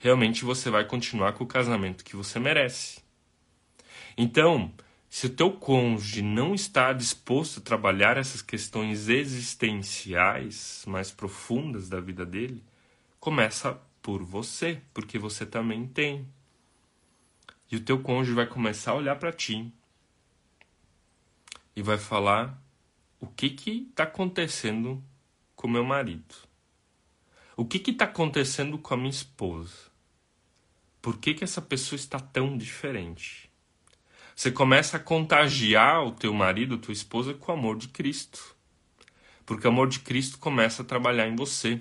Realmente 0.00 0.44
você 0.44 0.70
vai 0.70 0.84
continuar 0.84 1.34
com 1.34 1.44
o 1.44 1.46
casamento 1.46 2.02
que 2.02 2.16
você 2.16 2.40
merece. 2.40 3.00
Então, 4.16 4.74
se 5.08 5.26
o 5.26 5.30
teu 5.30 5.52
cônjuge 5.52 6.20
não 6.20 6.52
está 6.52 6.92
disposto 6.92 7.60
a 7.60 7.62
trabalhar 7.62 8.16
essas 8.16 8.42
questões 8.42 9.08
existenciais 9.08 10.82
mais 10.88 11.12
profundas 11.12 11.88
da 11.88 12.00
vida 12.00 12.26
dele, 12.26 12.60
começa 13.20 13.80
por 14.02 14.24
você, 14.24 14.82
porque 14.92 15.16
você 15.16 15.46
também 15.46 15.86
tem. 15.86 16.26
E 17.70 17.76
o 17.76 17.80
teu 17.80 18.00
cônjuge 18.00 18.34
vai 18.34 18.48
começar 18.48 18.90
a 18.90 18.96
olhar 18.96 19.14
para 19.14 19.30
ti 19.30 19.72
e 21.76 21.82
vai 21.82 21.98
falar 21.98 22.60
o 23.20 23.26
que 23.26 23.50
que 23.50 23.88
está 23.90 24.04
acontecendo 24.04 25.02
com 25.56 25.66
meu 25.66 25.84
marido? 25.84 26.34
O 27.56 27.64
que 27.64 27.78
que 27.78 27.90
está 27.90 28.04
acontecendo 28.04 28.78
com 28.78 28.94
a 28.94 28.96
minha 28.96 29.10
esposa? 29.10 29.88
Por 31.02 31.18
que 31.18 31.34
que 31.34 31.42
essa 31.42 31.60
pessoa 31.60 31.96
está 31.96 32.20
tão 32.20 32.56
diferente? 32.56 33.50
Você 34.36 34.52
começa 34.52 34.96
a 34.96 35.00
contagiar 35.00 36.04
o 36.04 36.12
teu 36.12 36.32
marido, 36.32 36.76
a 36.76 36.78
tua 36.78 36.92
esposa 36.92 37.34
com 37.34 37.50
o 37.50 37.54
amor 37.56 37.76
de 37.76 37.88
Cristo. 37.88 38.54
Porque 39.44 39.66
o 39.66 39.70
amor 39.70 39.88
de 39.88 39.98
Cristo 39.98 40.38
começa 40.38 40.82
a 40.82 40.84
trabalhar 40.84 41.26
em 41.26 41.34
você. 41.34 41.80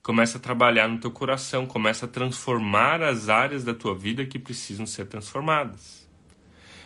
Começa 0.00 0.38
a 0.38 0.40
trabalhar 0.40 0.86
no 0.86 1.00
teu 1.00 1.10
coração, 1.10 1.66
começa 1.66 2.06
a 2.06 2.08
transformar 2.08 3.02
as 3.02 3.28
áreas 3.28 3.64
da 3.64 3.74
tua 3.74 3.96
vida 3.96 4.24
que 4.26 4.38
precisam 4.38 4.86
ser 4.86 5.06
transformadas. 5.06 6.01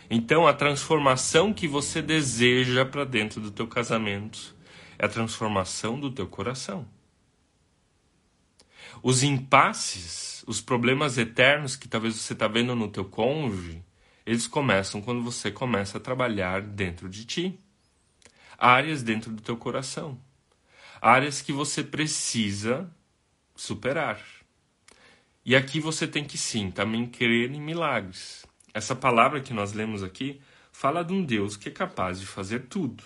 Então, 0.09 0.47
a 0.47 0.53
transformação 0.53 1.53
que 1.53 1.67
você 1.67 2.01
deseja 2.01 2.85
para 2.85 3.03
dentro 3.03 3.41
do 3.41 3.51
teu 3.51 3.67
casamento 3.67 4.55
é 4.97 5.05
a 5.05 5.09
transformação 5.09 5.99
do 5.99 6.11
teu 6.11 6.27
coração. 6.27 6.87
Os 9.03 9.21
impasses, 9.21 10.43
os 10.47 10.61
problemas 10.61 11.17
eternos 11.17 11.75
que 11.75 11.87
talvez 11.87 12.15
você 12.15 12.33
está 12.33 12.47
vendo 12.47 12.75
no 12.75 12.87
teu 12.87 13.05
cônjuge, 13.05 13.83
eles 14.25 14.47
começam 14.47 15.01
quando 15.01 15.21
você 15.21 15.51
começa 15.51 15.97
a 15.97 16.01
trabalhar 16.01 16.61
dentro 16.61 17.07
de 17.07 17.25
ti. 17.25 17.59
Áreas 18.57 19.03
dentro 19.03 19.31
do 19.31 19.41
teu 19.41 19.55
coração. 19.55 20.19
Áreas 21.01 21.41
que 21.41 21.53
você 21.53 21.83
precisa 21.83 22.89
superar. 23.55 24.19
E 25.45 25.55
aqui 25.55 25.79
você 25.79 26.07
tem 26.07 26.25
que 26.25 26.37
sim 26.37 26.71
também 26.71 27.05
crer 27.05 27.51
em 27.51 27.61
milagres. 27.61 28.45
Essa 28.77 28.95
palavra 28.95 29.41
que 29.41 29.55
nós 29.55 29.73
lemos 29.73 30.03
aqui 30.03 30.39
fala 30.71 31.03
de 31.03 31.11
um 31.11 31.25
Deus 31.25 31.57
que 31.57 31.67
é 31.67 31.71
capaz 31.71 32.19
de 32.19 32.27
fazer 32.27 32.67
tudo. 32.67 33.03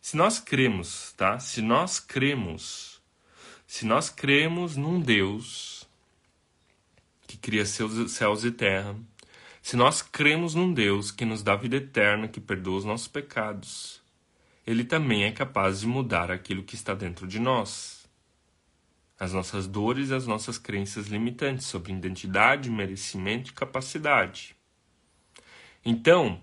Se 0.00 0.16
nós 0.16 0.40
cremos, 0.40 1.12
tá? 1.12 1.38
Se 1.38 1.62
nós 1.62 2.00
cremos, 2.00 3.00
se 3.64 3.86
nós 3.86 4.10
cremos 4.10 4.76
num 4.76 4.98
Deus 4.98 5.88
que 7.28 7.36
cria 7.36 7.64
céus 7.64 8.42
e 8.42 8.50
terra, 8.50 8.96
se 9.62 9.76
nós 9.76 10.02
cremos 10.02 10.56
num 10.56 10.74
Deus 10.74 11.12
que 11.12 11.24
nos 11.24 11.44
dá 11.44 11.54
vida 11.54 11.76
eterna, 11.76 12.26
que 12.26 12.40
perdoa 12.40 12.78
os 12.78 12.84
nossos 12.84 13.06
pecados, 13.06 14.02
ele 14.66 14.82
também 14.82 15.22
é 15.22 15.30
capaz 15.30 15.78
de 15.78 15.86
mudar 15.86 16.28
aquilo 16.28 16.64
que 16.64 16.74
está 16.74 16.92
dentro 16.92 17.28
de 17.28 17.38
nós. 17.38 18.04
As 19.16 19.32
nossas 19.32 19.68
dores 19.68 20.10
e 20.10 20.14
as 20.14 20.26
nossas 20.26 20.58
crenças 20.58 21.06
limitantes 21.06 21.66
sobre 21.66 21.92
identidade, 21.92 22.68
merecimento 22.68 23.50
e 23.50 23.54
capacidade. 23.54 24.56
Então, 25.84 26.40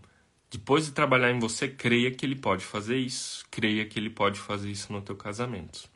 depois 0.51 0.85
de 0.85 0.91
trabalhar 0.91 1.31
em 1.31 1.39
você, 1.39 1.67
creia 1.67 2.11
que 2.11 2.25
ele 2.25 2.35
pode 2.35 2.65
fazer 2.65 2.97
isso. 2.97 3.45
Creia 3.51 3.85
que 3.85 3.99
ele 3.99 4.09
pode 4.09 4.39
fazer 4.39 4.69
isso 4.69 4.91
no 4.91 5.01
teu 5.01 5.15
casamento. 5.15 5.89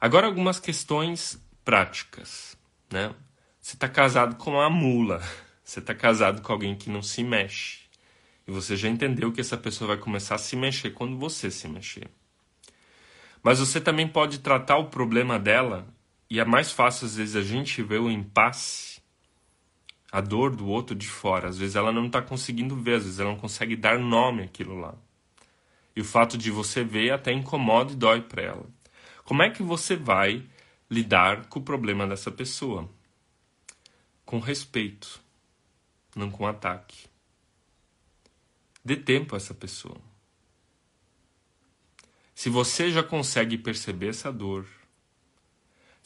Agora 0.00 0.26
algumas 0.26 0.60
questões 0.60 1.42
práticas, 1.64 2.56
né? 2.90 3.14
Você 3.60 3.74
está 3.74 3.88
casado 3.88 4.36
com 4.36 4.52
uma 4.52 4.70
mula. 4.70 5.22
Você 5.64 5.80
está 5.80 5.92
casado 5.92 6.42
com 6.42 6.52
alguém 6.52 6.76
que 6.76 6.88
não 6.88 7.02
se 7.02 7.24
mexe. 7.24 7.86
E 8.46 8.52
você 8.52 8.76
já 8.76 8.88
entendeu 8.88 9.32
que 9.32 9.40
essa 9.40 9.56
pessoa 9.56 9.88
vai 9.88 9.96
começar 9.96 10.36
a 10.36 10.38
se 10.38 10.54
mexer 10.54 10.90
quando 10.90 11.18
você 11.18 11.50
se 11.50 11.66
mexer. 11.66 12.08
Mas 13.42 13.58
você 13.58 13.80
também 13.80 14.06
pode 14.06 14.38
tratar 14.38 14.76
o 14.76 14.88
problema 14.88 15.38
dela, 15.38 15.92
e 16.30 16.38
é 16.38 16.44
mais 16.44 16.70
fácil 16.70 17.06
às 17.06 17.16
vezes 17.16 17.34
a 17.34 17.42
gente 17.42 17.82
ver 17.82 18.00
o 18.00 18.08
impasse, 18.08 18.95
a 20.16 20.20
dor 20.22 20.56
do 20.56 20.66
outro 20.66 20.96
de 20.96 21.06
fora. 21.06 21.46
Às 21.46 21.58
vezes 21.58 21.76
ela 21.76 21.92
não 21.92 22.06
está 22.06 22.22
conseguindo 22.22 22.74
ver, 22.74 22.94
às 22.94 23.02
vezes 23.02 23.20
ela 23.20 23.32
não 23.32 23.38
consegue 23.38 23.76
dar 23.76 23.98
nome 23.98 24.44
àquilo 24.44 24.74
lá. 24.74 24.94
E 25.94 26.00
o 26.00 26.04
fato 26.06 26.38
de 26.38 26.50
você 26.50 26.82
ver 26.82 27.10
até 27.10 27.32
incomoda 27.32 27.92
e 27.92 27.96
dói 27.96 28.22
para 28.22 28.40
ela. 28.40 28.66
Como 29.24 29.42
é 29.42 29.50
que 29.50 29.62
você 29.62 29.94
vai 29.94 30.42
lidar 30.90 31.48
com 31.48 31.58
o 31.58 31.62
problema 31.62 32.06
dessa 32.06 32.30
pessoa? 32.30 32.88
Com 34.24 34.38
respeito, 34.38 35.20
não 36.14 36.30
com 36.30 36.46
ataque. 36.46 37.08
Dê 38.82 38.96
tempo 38.96 39.34
a 39.34 39.36
essa 39.36 39.52
pessoa. 39.52 40.00
Se 42.34 42.48
você 42.48 42.90
já 42.90 43.02
consegue 43.02 43.58
perceber 43.58 44.08
essa 44.08 44.32
dor, 44.32 44.64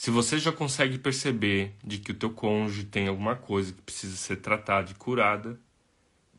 se 0.01 0.11
você 0.11 0.39
já 0.39 0.51
consegue 0.51 0.97
perceber 0.97 1.75
de 1.85 1.99
que 1.99 2.11
o 2.11 2.15
teu 2.15 2.31
cônjuge 2.31 2.85
tem 2.85 3.07
alguma 3.07 3.37
coisa 3.37 3.71
que 3.71 3.83
precisa 3.83 4.17
ser 4.17 4.37
tratada 4.37 4.91
e 4.91 4.95
curada, 4.95 5.61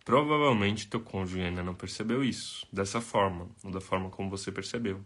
provavelmente 0.03 0.87
teu 0.87 0.99
cônjuge 0.99 1.41
ainda 1.41 1.61
não 1.61 1.75
percebeu 1.75 2.23
isso 2.23 2.65
dessa 2.73 2.99
forma, 2.99 3.47
ou 3.63 3.69
da 3.69 3.79
forma 3.79 4.09
como 4.09 4.31
você 4.31 4.51
percebeu. 4.51 5.05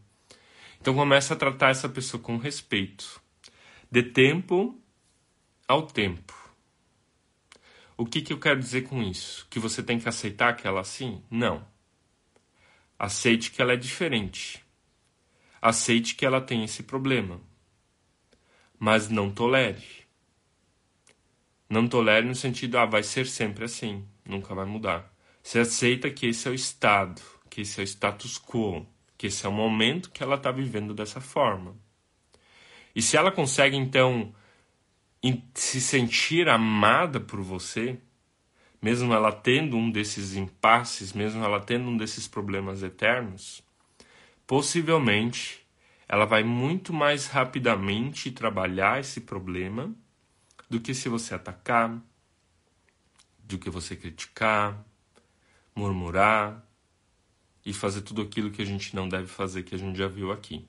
Então 0.80 0.96
comece 0.96 1.34
a 1.34 1.36
tratar 1.36 1.72
essa 1.72 1.90
pessoa 1.90 2.24
com 2.24 2.38
respeito. 2.38 3.22
Dê 3.92 4.02
tempo 4.02 4.82
ao 5.68 5.86
tempo. 5.86 6.34
O 7.98 8.06
que, 8.06 8.22
que 8.22 8.32
eu 8.32 8.40
quero 8.40 8.62
dizer 8.62 8.84
com 8.84 9.04
isso? 9.04 9.46
Que 9.50 9.60
você 9.60 9.84
tem 9.84 10.00
que 10.00 10.08
aceitar 10.08 10.56
que 10.56 10.66
ela 10.66 10.78
é 10.78 10.82
assim? 10.82 11.22
Não. 11.30 11.68
Aceite 12.98 13.52
que 13.52 13.62
ela 13.62 13.74
é 13.74 13.76
diferente. 13.78 14.66
Aceite 15.62 16.16
que 16.16 16.26
ela 16.26 16.40
tem 16.40 16.64
esse 16.64 16.84
problema. 16.84 17.42
Mas 18.86 19.10
não 19.10 19.32
tolere. 19.32 19.82
Não 21.68 21.88
tolere 21.88 22.28
no 22.28 22.36
sentido, 22.36 22.78
ah, 22.78 22.86
vai 22.86 23.02
ser 23.02 23.26
sempre 23.26 23.66
assim, 23.66 24.06
nunca 24.24 24.54
vai 24.54 24.68
mudar. 24.68 25.12
Você 25.42 25.58
aceita 25.58 26.08
que 26.12 26.28
esse 26.28 26.48
é 26.48 26.52
o 26.52 26.54
estado, 26.54 27.20
que 27.50 27.62
esse 27.62 27.80
é 27.80 27.84
o 27.84 27.88
status 27.88 28.38
quo, 28.38 28.86
que 29.18 29.26
esse 29.26 29.44
é 29.44 29.50
o 29.50 29.52
momento 29.52 30.12
que 30.12 30.22
ela 30.22 30.36
está 30.36 30.52
vivendo 30.52 30.94
dessa 30.94 31.20
forma. 31.20 31.76
E 32.96 33.02
se 33.02 33.18
ela 33.18 33.32
consegue, 33.32 33.76
então, 33.76 34.32
se 35.56 35.82
sentir 35.82 36.48
amada 36.48 37.20
por 37.20 37.42
você, 37.42 37.98
mesmo 38.80 39.12
ela 39.16 39.32
tendo 39.32 39.76
um 39.76 39.90
desses 39.90 40.36
impasses, 40.36 41.12
mesmo 41.12 41.44
ela 41.44 41.60
tendo 41.60 41.90
um 41.90 41.98
desses 41.98 42.28
problemas 42.28 42.84
eternos, 42.84 43.64
possivelmente 44.46 45.65
ela 46.08 46.26
vai 46.26 46.44
muito 46.44 46.94
mais 46.94 47.28
rapidamente 47.28 48.32
trabalhar 48.32 49.00
esse 49.00 49.22
problema 49.22 49.94
do 50.70 50.80
que 50.80 50.94
se 50.94 51.10
você 51.10 51.34
atacar, 51.34 52.00
do 53.40 53.58
que 53.58 53.70
você 53.70 53.96
criticar, 53.96 54.84
murmurar 55.76 56.64
e 57.66 57.74
fazer 57.74 58.02
tudo 58.02 58.22
aquilo 58.22 58.52
que 58.52 58.62
a 58.62 58.66
gente 58.66 58.96
não 58.96 59.10
deve 59.10 59.28
fazer, 59.28 59.64
que 59.64 59.76
a 59.76 59.78
gente 59.78 59.98
já 59.98 60.08
viu 60.08 60.32
aqui. 60.32 60.68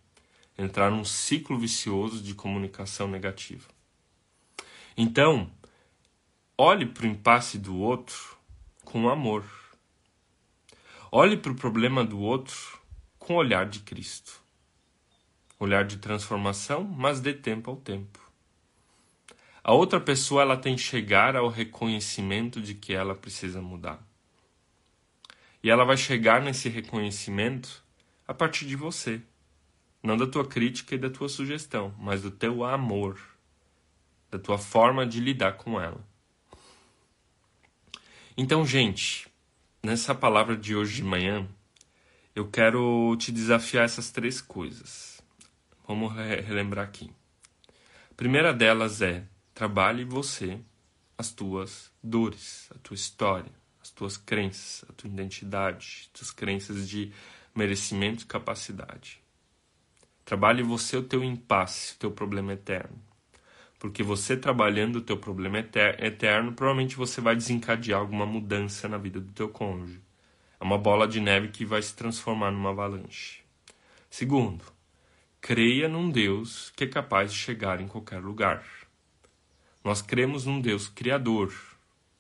Entrar 0.59 0.90
num 0.90 1.05
ciclo 1.05 1.59
vicioso 1.59 2.22
de 2.22 2.35
comunicação 2.35 3.07
negativa. 3.07 3.68
Então, 4.96 5.51
olhe 6.57 6.87
para 6.87 7.05
o 7.05 7.09
impasse 7.09 7.59
do 7.59 7.77
outro 7.77 8.38
com 8.83 9.11
amor. 9.11 9.44
Olhe 11.12 11.37
para 11.37 11.53
o 11.53 11.57
problema 11.57 12.03
do 12.03 12.18
outro 12.18 12.81
com 13.18 13.35
o 13.35 13.37
olhar 13.37 13.68
de 13.68 13.81
Cristo. 13.81 14.46
Olhar 15.59 15.85
de 15.85 15.99
transformação, 15.99 16.85
mas 16.85 17.21
dê 17.21 17.33
tempo 17.33 17.71
ao 17.71 17.77
tempo. 17.77 18.21
A 19.64 19.73
outra 19.73 20.01
pessoa 20.01 20.42
ela 20.42 20.57
tem 20.57 20.77
que 20.77 20.83
chegar 20.83 21.35
ao 21.35 21.49
reconhecimento 21.49 22.61
de 22.61 22.75
que 22.75 22.92
ela 22.92 23.14
precisa 23.14 23.61
mudar. 23.61 24.01
E 25.62 25.71
ela 25.71 25.85
vai 25.85 25.97
chegar 25.97 26.40
nesse 26.42 26.69
reconhecimento 26.69 27.83
a 28.29 28.35
partir 28.35 28.66
de 28.66 28.77
você. 28.77 29.21
Não 30.03 30.16
da 30.16 30.27
tua 30.27 30.47
crítica 30.47 30.95
e 30.95 30.99
da 30.99 31.11
tua 31.11 31.29
sugestão, 31.29 31.95
mas 31.99 32.23
do 32.23 32.31
teu 32.31 32.62
amor 32.62 33.19
da 34.31 34.38
tua 34.38 34.59
forma 34.59 35.07
de 35.07 35.21
lidar 35.21 35.53
com 35.53 35.81
ela. 35.81 36.05
Então, 38.37 38.66
gente, 38.66 39.29
nessa 39.83 40.14
palavra 40.14 40.57
de 40.57 40.77
hoje 40.77 40.97
de 40.97 41.03
manhã, 41.03 41.49
eu 42.35 42.49
quero 42.49 43.16
te 43.19 43.33
desafiar 43.33 43.85
essas 43.85 44.11
três 44.11 44.40
coisas. 44.40 45.16
Vamos 45.87 46.12
relembrar 46.14 46.85
aqui. 46.85 47.11
A 48.11 48.14
primeira 48.14 48.53
delas 48.53 49.03
é: 49.03 49.25
trabalhe 49.55 50.05
você 50.05 50.61
as 51.16 51.31
tuas 51.31 51.92
dores, 52.03 52.68
a 52.75 52.79
tua 52.79 52.94
história, 52.94 53.53
as 53.81 53.90
tuas 53.90 54.16
crenças, 54.16 54.85
a 54.88 54.92
tua 54.92 55.09
identidade, 55.09 56.03
as 56.03 56.07
tuas 56.09 56.31
crenças 56.31 56.88
de 56.88 57.12
merecimento 57.55 58.25
e 58.25 58.27
capacidade. 58.27 59.22
Trabalhe 60.25 60.62
você 60.62 60.96
o 60.96 61.05
teu 61.05 61.22
impasse, 61.22 61.94
o 61.94 61.99
teu 61.99 62.11
problema 62.11 62.53
eterno. 62.53 63.01
Porque 63.79 64.03
você 64.03 64.37
trabalhando 64.37 64.96
o 64.96 65.03
teu 65.03 65.16
problema 65.16 65.59
eterno, 65.59 66.53
provavelmente 66.53 66.96
você 66.96 67.20
vai 67.20 67.37
desencadear 67.37 68.01
alguma 68.01 68.27
mudança 68.27 68.88
na 68.88 68.99
vida 68.99 69.20
do 69.20 69.33
teu 69.33 69.49
cônjuge. 69.49 70.01
É 70.59 70.64
uma 70.64 70.79
bola 70.79 71.07
de 71.07 71.20
neve 71.20 71.49
que 71.49 71.64
vai 71.64 71.81
se 71.81 71.94
transformar 71.94 72.51
numa 72.51 72.70
avalanche. 72.70 73.40
Segundo, 74.11 74.64
creia 75.47 75.89
num 75.89 76.11
Deus 76.11 76.73
que 76.75 76.83
é 76.83 76.87
capaz 76.89 77.33
de 77.33 77.39
chegar 77.39 77.81
em 77.81 77.87
qualquer 77.87 78.21
lugar. 78.21 78.67
Nós 79.85 80.03
cremos 80.03 80.45
num 80.45 80.61
Deus 80.61 80.89
criador, 80.89 81.55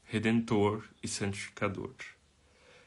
redentor 0.04 0.84
e 1.02 1.08
santificador. 1.08 1.92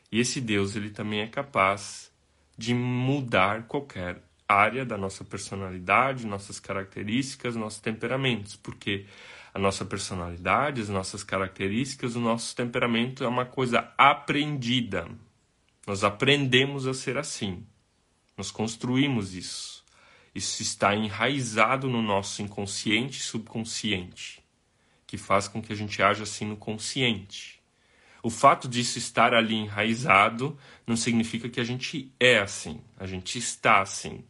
E 0.09 0.17
esse 0.17 0.39
Deus 0.39 0.77
ele 0.77 0.91
também 0.91 1.19
é 1.19 1.27
capaz 1.27 2.09
de 2.57 2.73
mudar 2.73 3.67
qualquer 3.67 4.23
área 4.47 4.85
da 4.85 4.97
nossa 4.97 5.25
personalidade, 5.25 6.25
nossas 6.25 6.57
características, 6.57 7.57
nossos 7.57 7.81
temperamentos, 7.81 8.55
porque 8.55 9.07
a 9.53 9.59
nossa 9.59 9.83
personalidade, 9.83 10.79
as 10.79 10.87
nossas 10.87 11.21
características, 11.21 12.15
o 12.15 12.21
nosso 12.21 12.55
temperamento 12.55 13.25
é 13.25 13.27
uma 13.27 13.45
coisa 13.45 13.91
aprendida. 13.97 15.05
Nós 15.85 16.01
aprendemos 16.01 16.87
a 16.87 16.93
ser 16.93 17.17
assim. 17.17 17.67
Nós 18.37 18.51
construímos 18.51 19.35
isso. 19.35 19.78
Isso 20.39 20.61
está 20.61 20.95
enraizado 20.95 21.89
no 21.89 22.01
nosso 22.01 22.41
inconsciente 22.41 23.19
e 23.19 23.23
subconsciente, 23.23 24.41
que 25.05 25.17
faz 25.17 25.49
com 25.49 25.61
que 25.61 25.73
a 25.73 25.75
gente 25.75 26.01
haja 26.01 26.23
assim 26.23 26.45
no 26.45 26.55
consciente. 26.55 27.61
O 28.23 28.29
fato 28.29 28.65
disso 28.65 28.97
estar 28.97 29.33
ali 29.33 29.55
enraizado 29.55 30.57
não 30.87 30.95
significa 30.95 31.49
que 31.49 31.59
a 31.59 31.63
gente 31.65 32.09
é 32.17 32.39
assim, 32.39 32.79
a 32.97 33.05
gente 33.05 33.37
está 33.37 33.81
assim. 33.81 34.23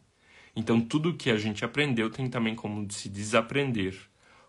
Então, 0.56 0.80
tudo 0.80 1.14
que 1.14 1.30
a 1.30 1.38
gente 1.38 1.64
aprendeu 1.64 2.10
tem 2.10 2.28
também 2.28 2.56
como 2.56 2.90
se 2.90 3.08
desaprender 3.08 3.96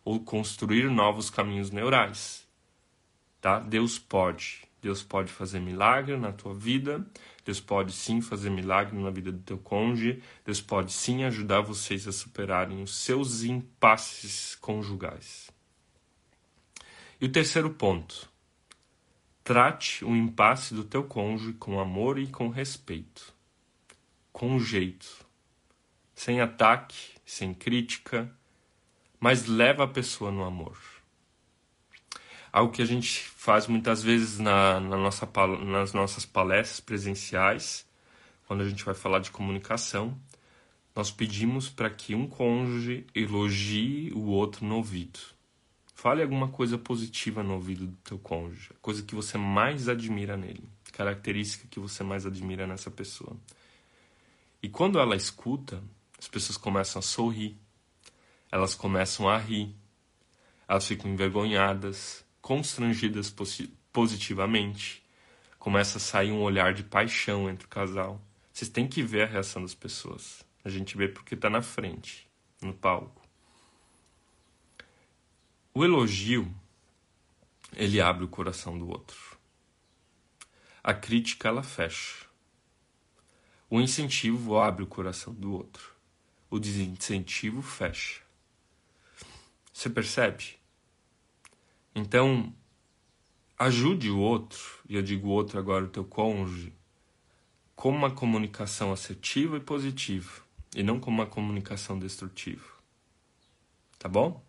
ou 0.03 0.19
construir 0.19 0.89
novos 0.89 1.29
caminhos 1.29 1.69
neurais. 1.69 2.43
Tá? 3.39 3.59
Deus 3.59 3.99
pode. 3.99 4.63
Deus 4.81 5.03
pode 5.03 5.31
fazer 5.31 5.59
milagre 5.59 6.17
na 6.17 6.31
tua 6.31 6.55
vida. 6.55 7.05
Deus 7.43 7.59
pode 7.59 7.91
sim 7.93 8.21
fazer 8.21 8.49
milagre 8.49 8.97
na 8.97 9.09
vida 9.09 9.31
do 9.31 9.39
teu 9.39 9.57
cônjuge. 9.57 10.21
Deus 10.45 10.61
pode 10.61 10.91
sim 10.91 11.23
ajudar 11.23 11.61
vocês 11.61 12.07
a 12.07 12.11
superarem 12.11 12.83
os 12.83 12.95
seus 12.95 13.43
impasses 13.43 14.55
conjugais. 14.55 15.49
E 17.19 17.25
o 17.25 17.31
terceiro 17.31 17.69
ponto. 17.71 18.29
Trate 19.43 20.05
o 20.05 20.15
impasse 20.15 20.73
do 20.73 20.83
teu 20.83 21.03
cônjuge 21.03 21.53
com 21.53 21.79
amor 21.79 22.19
e 22.19 22.27
com 22.27 22.49
respeito. 22.49 23.33
Com 24.31 24.59
jeito 24.59 25.25
sem 26.21 26.39
ataque, 26.39 27.15
sem 27.25 27.51
crítica, 27.51 28.31
mas 29.19 29.47
leva 29.47 29.85
a 29.85 29.87
pessoa 29.87 30.31
no 30.31 30.43
amor. 30.43 30.77
Algo 32.51 32.71
que 32.71 32.81
a 32.81 32.85
gente 32.85 33.23
faz 33.23 33.67
muitas 33.67 34.03
vezes 34.03 34.39
na, 34.39 34.79
na 34.79 34.97
nossa, 34.97 35.29
nas 35.65 35.93
nossas 35.93 36.25
palestras 36.25 36.79
presenciais, 36.79 37.85
quando 38.47 38.61
a 38.61 38.69
gente 38.69 38.83
vai 38.83 38.93
falar 38.93 39.19
de 39.19 39.31
comunicação, 39.31 40.17
nós 40.95 41.09
pedimos 41.09 41.69
para 41.69 41.89
que 41.89 42.13
um 42.13 42.27
cônjuge 42.27 43.05
elogie 43.15 44.11
o 44.13 44.25
outro 44.25 44.65
no 44.65 44.75
ouvido. 44.75 45.19
Fale 45.95 46.21
alguma 46.21 46.49
coisa 46.49 46.77
positiva 46.77 47.43
no 47.43 47.53
ouvido 47.53 47.85
do 47.85 47.97
teu 48.03 48.19
cônjuge, 48.19 48.71
coisa 48.81 49.03
que 49.03 49.15
você 49.15 49.37
mais 49.37 49.87
admira 49.87 50.35
nele, 50.35 50.67
característica 50.91 51.67
que 51.69 51.79
você 51.79 52.03
mais 52.03 52.25
admira 52.25 52.67
nessa 52.67 52.91
pessoa. 52.91 53.37
E 54.61 54.67
quando 54.67 54.99
ela 54.99 55.15
escuta, 55.15 55.81
as 56.19 56.27
pessoas 56.27 56.57
começam 56.57 56.99
a 56.99 57.03
sorrir, 57.03 57.55
elas 58.51 58.75
começam 58.75 59.29
a 59.29 59.37
rir, 59.37 59.73
elas 60.67 60.87
ficam 60.87 61.09
envergonhadas, 61.09 62.25
constrangidas 62.41 63.33
positivamente, 63.93 65.03
começa 65.59 65.97
a 65.97 66.01
sair 66.01 66.31
um 66.31 66.41
olhar 66.41 66.73
de 66.73 66.83
paixão 66.83 67.49
entre 67.49 67.65
o 67.65 67.69
casal. 67.69 68.21
Vocês 68.51 68.69
têm 68.69 68.87
que 68.87 69.03
ver 69.03 69.23
a 69.23 69.31
reação 69.31 69.61
das 69.61 69.75
pessoas. 69.75 70.43
A 70.63 70.69
gente 70.69 70.97
vê 70.97 71.07
porque 71.07 71.35
está 71.35 71.49
na 71.49 71.61
frente, 71.61 72.27
no 72.61 72.73
palco. 72.73 73.21
O 75.73 75.85
elogio, 75.85 76.53
ele 77.73 78.01
abre 78.01 78.25
o 78.25 78.27
coração 78.27 78.77
do 78.77 78.89
outro. 78.89 79.37
A 80.83 80.93
crítica, 80.93 81.47
ela 81.47 81.63
fecha. 81.63 82.25
O 83.69 83.79
incentivo 83.79 84.57
abre 84.57 84.83
o 84.83 84.87
coração 84.87 85.33
do 85.33 85.53
outro. 85.53 85.95
O 86.49 86.59
desincentivo 86.59 87.61
fecha. 87.61 88.21
Você 89.71 89.89
percebe? 89.89 90.60
Então, 91.93 92.53
ajude 93.57 94.09
o 94.09 94.19
outro, 94.19 94.59
e 94.87 94.95
eu 94.95 95.01
digo 95.01 95.27
o 95.27 95.31
outro 95.31 95.59
agora, 95.59 95.85
o 95.85 95.89
teu 95.89 96.03
cônjuge, 96.03 96.73
com 97.75 97.89
uma 97.89 98.11
comunicação 98.11 98.91
assertiva 98.91 99.57
e 99.57 99.59
positiva, 99.59 100.41
e 100.75 100.83
não 100.83 100.99
com 100.99 101.09
uma 101.09 101.25
comunicação 101.25 101.99
destrutiva. 101.99 102.65
Tá 103.99 104.07
bom? 104.07 104.43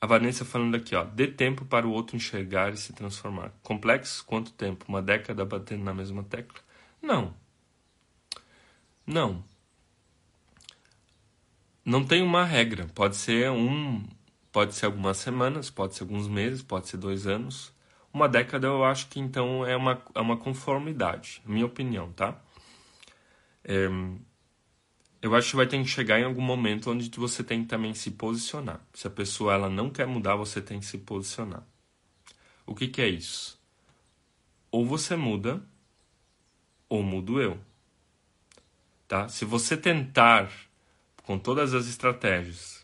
A 0.00 0.06
Vanessa 0.06 0.44
falando 0.44 0.74
aqui, 0.74 0.94
ó, 0.94 1.02
dê 1.02 1.26
tempo 1.26 1.64
para 1.64 1.86
o 1.86 1.90
outro 1.90 2.14
enxergar 2.14 2.74
e 2.74 2.76
se 2.76 2.92
transformar. 2.92 3.52
Complexo? 3.62 4.24
Quanto 4.24 4.52
tempo? 4.52 4.84
Uma 4.88 5.00
década 5.00 5.44
batendo 5.44 5.82
na 5.82 5.94
mesma 5.94 6.22
tecla? 6.22 6.60
Não. 7.00 7.34
Não. 9.06 9.42
Não 11.84 12.04
tem 12.04 12.22
uma 12.22 12.44
regra. 12.44 12.86
Pode 12.94 13.16
ser 13.16 13.50
um, 13.50 14.06
pode 14.54 14.76
ser 14.76 14.86
algumas 14.86 15.16
semanas, 15.16 15.68
pode 15.68 15.96
ser 15.96 16.04
alguns 16.04 16.28
meses, 16.28 16.62
pode 16.62 16.86
ser 16.86 16.96
dois 16.96 17.26
anos. 17.26 17.72
Uma 18.12 18.28
década 18.28 18.68
eu 18.68 18.84
acho 18.84 19.08
que 19.08 19.18
então 19.18 19.66
é 19.66 19.76
uma, 19.76 20.00
é 20.14 20.20
uma 20.20 20.36
conformidade, 20.36 21.42
minha 21.44 21.66
opinião, 21.66 22.12
tá? 22.12 22.40
É, 23.64 23.88
eu 25.20 25.34
acho 25.34 25.50
que 25.50 25.56
vai 25.56 25.66
ter 25.66 25.82
que 25.82 25.88
chegar 25.88 26.20
em 26.20 26.24
algum 26.24 26.40
momento 26.40 26.88
onde 26.88 27.10
você 27.18 27.42
tem 27.42 27.62
que 27.62 27.68
também 27.68 27.94
se 27.94 28.12
posicionar. 28.12 28.80
Se 28.92 29.08
a 29.08 29.10
pessoa 29.10 29.54
ela 29.54 29.68
não 29.68 29.90
quer 29.90 30.06
mudar, 30.06 30.36
você 30.36 30.62
tem 30.62 30.78
que 30.78 30.86
se 30.86 30.98
posicionar. 30.98 31.66
O 32.64 32.76
que, 32.76 32.86
que 32.86 33.02
é 33.02 33.08
isso? 33.08 33.60
Ou 34.70 34.86
você 34.86 35.16
muda, 35.16 35.60
ou 36.88 37.02
mudo 37.02 37.42
eu. 37.42 37.58
Tá? 39.08 39.28
Se 39.28 39.44
você 39.44 39.76
tentar, 39.76 40.48
com 41.24 41.40
todas 41.40 41.74
as 41.74 41.88
estratégias, 41.88 42.83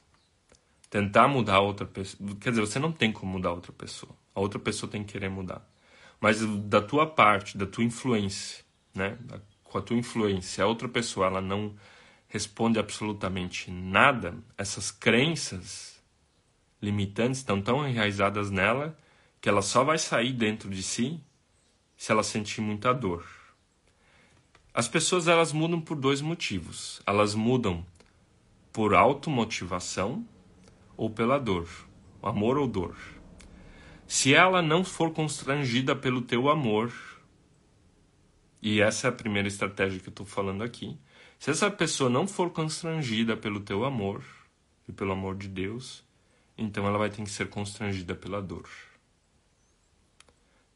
tentar 0.90 1.29
mudar 1.29 1.61
outra 1.61 1.87
pessoa, 1.87 2.37
quer 2.40 2.50
dizer, 2.50 2.61
você 2.61 2.79
não 2.81 2.90
tem 2.90 3.12
como 3.12 3.33
mudar 3.33 3.53
outra 3.53 3.72
pessoa. 3.72 4.12
A 4.35 4.40
outra 4.40 4.59
pessoa 4.59 4.90
tem 4.90 5.05
que 5.05 5.12
querer 5.12 5.31
mudar. 5.31 5.64
Mas 6.20 6.44
da 6.64 6.83
tua 6.83 7.07
parte, 7.07 7.57
da 7.57 7.64
tua 7.64 7.85
influência, 7.85 8.64
né? 8.94 9.16
Com 9.62 9.79
a 9.79 9.83
tua 9.83 9.96
influência, 9.96 10.64
a 10.64 10.66
outra 10.66 10.88
pessoa 10.88 11.26
ela 11.26 11.40
não 11.40 11.74
responde 12.29 12.79
absolutamente 12.79 13.70
nada, 13.70 14.35
essas 14.59 14.90
crenças 14.90 16.00
limitantes 16.83 17.40
estão 17.40 17.61
tão 17.62 17.87
enraizadas 17.88 18.50
nela 18.50 18.96
que 19.40 19.48
ela 19.48 19.62
só 19.62 19.85
vai 19.85 19.98
sair 19.98 20.33
dentro 20.33 20.68
de 20.68 20.83
si 20.83 21.20
se 21.96 22.11
ela 22.11 22.22
sentir 22.22 22.61
muita 22.61 22.92
dor. 22.92 23.26
As 24.72 24.88
pessoas 24.88 25.29
elas 25.29 25.53
mudam 25.53 25.81
por 25.81 25.96
dois 25.96 26.20
motivos. 26.20 27.03
Elas 27.05 27.35
mudam 27.35 27.85
por 28.72 28.94
automotivação 28.94 30.24
ou 31.00 31.08
pela 31.08 31.38
dor, 31.38 31.66
amor 32.22 32.58
ou 32.58 32.68
dor. 32.68 32.94
Se 34.06 34.34
ela 34.34 34.60
não 34.60 34.84
for 34.84 35.10
constrangida 35.14 35.96
pelo 35.96 36.20
teu 36.20 36.50
amor, 36.50 36.92
e 38.60 38.82
essa 38.82 39.06
é 39.06 39.08
a 39.08 39.12
primeira 39.12 39.48
estratégia 39.48 39.98
que 39.98 40.08
eu 40.08 40.10
estou 40.10 40.26
falando 40.26 40.62
aqui, 40.62 40.98
se 41.38 41.50
essa 41.50 41.70
pessoa 41.70 42.10
não 42.10 42.26
for 42.26 42.50
constrangida 42.50 43.34
pelo 43.34 43.60
teu 43.60 43.86
amor 43.86 44.22
e 44.86 44.92
pelo 44.92 45.12
amor 45.12 45.38
de 45.38 45.48
Deus, 45.48 46.04
então 46.58 46.86
ela 46.86 46.98
vai 46.98 47.08
ter 47.08 47.24
que 47.24 47.30
ser 47.30 47.48
constrangida 47.48 48.14
pela 48.14 48.42
dor. 48.42 48.68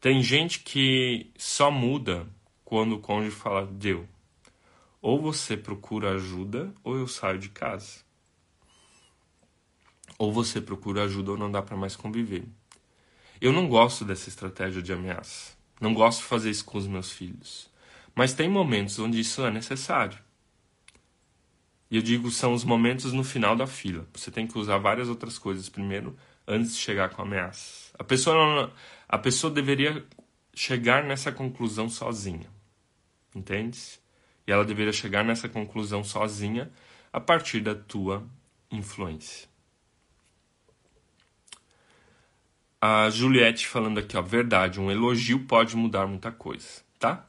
Tem 0.01 0.23
gente 0.23 0.61
que 0.61 1.31
só 1.37 1.71
muda 1.71 2.27
quando 2.65 2.95
o 2.95 2.99
cônjuge 2.99 3.37
fala 3.37 3.67
deu. 3.67 4.09
Ou 5.03 5.21
você 5.21 5.55
procura 5.55 6.13
ajuda 6.15 6.73
ou 6.83 6.97
eu 6.97 7.07
saio 7.07 7.39
de 7.39 7.51
casa. 7.51 8.04
Ou 10.25 10.33
você 10.33 10.59
procura 10.59 11.05
ajuda 11.05 11.33
ou 11.33 11.37
não 11.37 11.51
dá 11.51 11.61
para 11.61 11.77
mais 11.77 11.95
conviver. 11.95 12.45
Eu 13.39 13.53
não 13.53 13.69
gosto 13.69 14.07
dessa 14.07 14.31
estratégia 14.31 14.81
de 14.81 14.91
ameaça. 14.91 15.53
Não 15.79 15.93
gosto 15.93 16.21
de 16.21 16.25
fazer 16.25 16.49
isso 16.49 16.65
com 16.65 16.79
os 16.79 16.87
meus 16.87 17.13
filhos. 17.13 17.71
Mas 18.15 18.33
tem 18.33 18.49
momentos 18.49 18.99
onde 18.99 19.21
isso 19.21 19.45
é 19.45 19.51
necessário. 19.51 20.19
E 21.91 21.97
eu 21.97 22.03
digo 22.03 22.31
são 22.31 22.55
os 22.55 22.65
momentos 22.65 23.13
no 23.13 23.23
final 23.23 23.55
da 23.55 23.67
fila. 23.67 24.09
Você 24.15 24.31
tem 24.31 24.47
que 24.47 24.59
usar 24.59 24.79
várias 24.79 25.11
outras 25.11 25.39
coisas 25.39 25.69
primeiro 25.69 26.17
antes 26.49 26.75
de 26.75 26.81
chegar 26.81 27.11
com 27.11 27.21
a 27.21 27.27
ameaça. 27.27 27.91
A 27.99 28.03
pessoa 28.03 28.35
não, 28.35 28.73
a 29.07 29.19
pessoa 29.19 29.53
deveria 29.53 30.07
chegar 30.55 31.05
nessa 31.05 31.31
conclusão 31.31 31.87
sozinha. 31.87 32.49
Entende? 33.35 33.79
E 34.47 34.53
ela 34.53 34.65
deveria 34.65 34.93
chegar 34.93 35.23
nessa 35.23 35.51
conclusão 35.51 36.03
sozinha 36.03 36.73
a 37.13 37.21
partir 37.21 37.61
da 37.61 37.75
tua 37.75 38.27
influência. 38.71 39.53
A 42.87 43.09
Juliette 43.09 43.67
falando 43.67 43.97
aqui, 43.97 44.15
ó, 44.15 44.21
verdade, 44.21 44.79
um 44.79 44.91
elogio 44.91 45.47
pode 45.47 45.75
mudar 45.75 46.07
muita 46.07 46.31
coisa, 46.31 46.83
tá? 46.99 47.27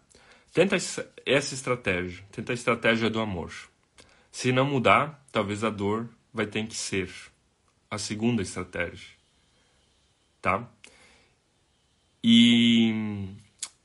Tenta 0.52 0.76
essa 0.76 1.10
estratégia, 1.26 2.26
tenta 2.30 2.52
a 2.52 2.54
estratégia 2.54 3.10
do 3.10 3.22
amor. 3.22 3.54
Se 4.30 4.52
não 4.52 4.65
mudar, 4.65 5.26
talvez 5.32 5.63
a 5.63 5.70
dor 5.70 6.10
vai 6.34 6.46
ter 6.46 6.68
que 6.68 6.76
ser 6.76 7.10
a 7.89 7.98
segunda 7.98 8.41
estratégia, 8.41 9.08
tá? 10.41 10.70
E 12.22 13.34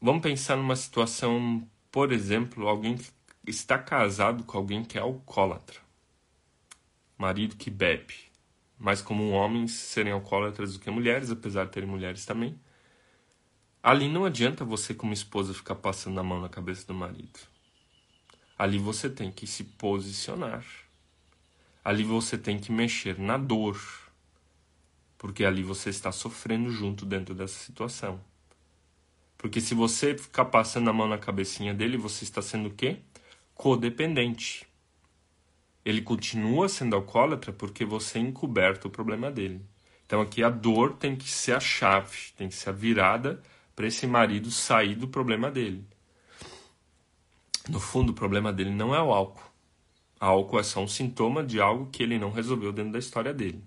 vamos 0.02 0.22
pensar 0.22 0.56
numa 0.56 0.74
situação, 0.74 1.64
por 1.88 2.10
exemplo, 2.10 2.66
alguém 2.66 2.96
que 2.96 3.12
está 3.46 3.78
casado 3.78 4.42
com 4.42 4.58
alguém 4.58 4.82
que 4.82 4.98
é 4.98 5.00
alcoólatra, 5.00 5.78
marido 7.16 7.54
que 7.54 7.70
bebe, 7.70 8.28
mais 8.80 9.02
comum 9.02 9.32
homens 9.32 9.72
serem 9.72 10.10
alcoólatras 10.10 10.72
do 10.72 10.78
que 10.78 10.90
mulheres, 10.90 11.30
apesar 11.30 11.66
de 11.66 11.70
terem 11.70 11.88
mulheres 11.88 12.24
também. 12.24 12.58
Ali 13.82 14.08
não 14.08 14.24
adianta 14.24 14.64
você, 14.64 14.94
como 14.94 15.12
esposa, 15.12 15.52
ficar 15.52 15.74
passando 15.74 16.18
a 16.18 16.22
mão 16.22 16.40
na 16.40 16.48
cabeça 16.48 16.86
do 16.86 16.94
marido. 16.94 17.38
Ali 18.58 18.78
você 18.78 19.10
tem 19.10 19.30
que 19.30 19.46
se 19.46 19.64
posicionar. 19.64 20.64
Ali 21.84 22.02
você 22.02 22.38
tem 22.38 22.58
que 22.58 22.72
mexer 22.72 23.18
na 23.18 23.36
dor. 23.36 23.78
Porque 25.18 25.44
ali 25.44 25.62
você 25.62 25.90
está 25.90 26.10
sofrendo 26.10 26.70
junto 26.70 27.04
dentro 27.04 27.34
dessa 27.34 27.58
situação. 27.58 28.18
Porque 29.36 29.60
se 29.60 29.74
você 29.74 30.16
ficar 30.16 30.46
passando 30.46 30.88
a 30.88 30.92
mão 30.92 31.06
na 31.06 31.18
cabecinha 31.18 31.74
dele, 31.74 31.98
você 31.98 32.24
está 32.24 32.40
sendo 32.40 32.68
o 32.68 32.74
quê? 32.74 32.98
Codependente 33.54 34.69
ele 35.84 36.02
continua 36.02 36.68
sendo 36.68 36.96
alcoólatra 36.96 37.52
porque 37.52 37.84
você 37.84 38.18
encoberta 38.18 38.88
o 38.88 38.90
problema 38.90 39.30
dele. 39.30 39.64
Então 40.06 40.20
aqui 40.20 40.42
a 40.42 40.50
dor 40.50 40.94
tem 40.94 41.14
que 41.16 41.30
ser 41.30 41.52
a 41.52 41.60
chave, 41.60 42.32
tem 42.36 42.48
que 42.48 42.54
ser 42.54 42.70
a 42.70 42.72
virada 42.72 43.40
para 43.74 43.86
esse 43.86 44.06
marido 44.06 44.50
sair 44.50 44.94
do 44.94 45.08
problema 45.08 45.50
dele. 45.50 45.86
No 47.68 47.78
fundo, 47.78 48.10
o 48.10 48.14
problema 48.14 48.52
dele 48.52 48.70
não 48.70 48.94
é 48.94 49.02
o 49.02 49.12
álcool. 49.12 49.48
O 50.20 50.24
álcool 50.24 50.58
é 50.58 50.62
só 50.62 50.82
um 50.82 50.88
sintoma 50.88 51.44
de 51.44 51.60
algo 51.60 51.86
que 51.90 52.02
ele 52.02 52.18
não 52.18 52.30
resolveu 52.30 52.72
dentro 52.72 52.92
da 52.92 52.98
história 52.98 53.32
dele. 53.32 53.62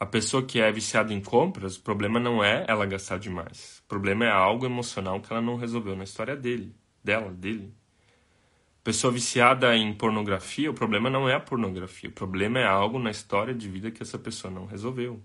A 0.00 0.06
pessoa 0.06 0.44
que 0.44 0.60
é 0.60 0.70
viciada 0.70 1.12
em 1.12 1.20
compras, 1.20 1.76
o 1.76 1.82
problema 1.82 2.20
não 2.20 2.42
é 2.42 2.64
ela 2.68 2.86
gastar 2.86 3.18
demais. 3.18 3.80
O 3.84 3.88
problema 3.88 4.24
é 4.24 4.30
algo 4.30 4.66
emocional 4.66 5.20
que 5.20 5.32
ela 5.32 5.42
não 5.42 5.56
resolveu 5.56 5.96
na 5.96 6.04
história 6.04 6.36
dele, 6.36 6.74
dela, 7.02 7.32
dele. 7.32 7.74
Pessoa 8.88 9.12
viciada 9.12 9.76
em 9.76 9.92
pornografia, 9.92 10.70
o 10.70 10.72
problema 10.72 11.10
não 11.10 11.28
é 11.28 11.34
a 11.34 11.40
pornografia, 11.40 12.08
o 12.08 12.12
problema 12.12 12.58
é 12.58 12.64
algo 12.64 12.98
na 12.98 13.10
história 13.10 13.52
de 13.52 13.68
vida 13.68 13.90
que 13.90 14.02
essa 14.02 14.18
pessoa 14.18 14.50
não 14.50 14.64
resolveu. 14.64 15.20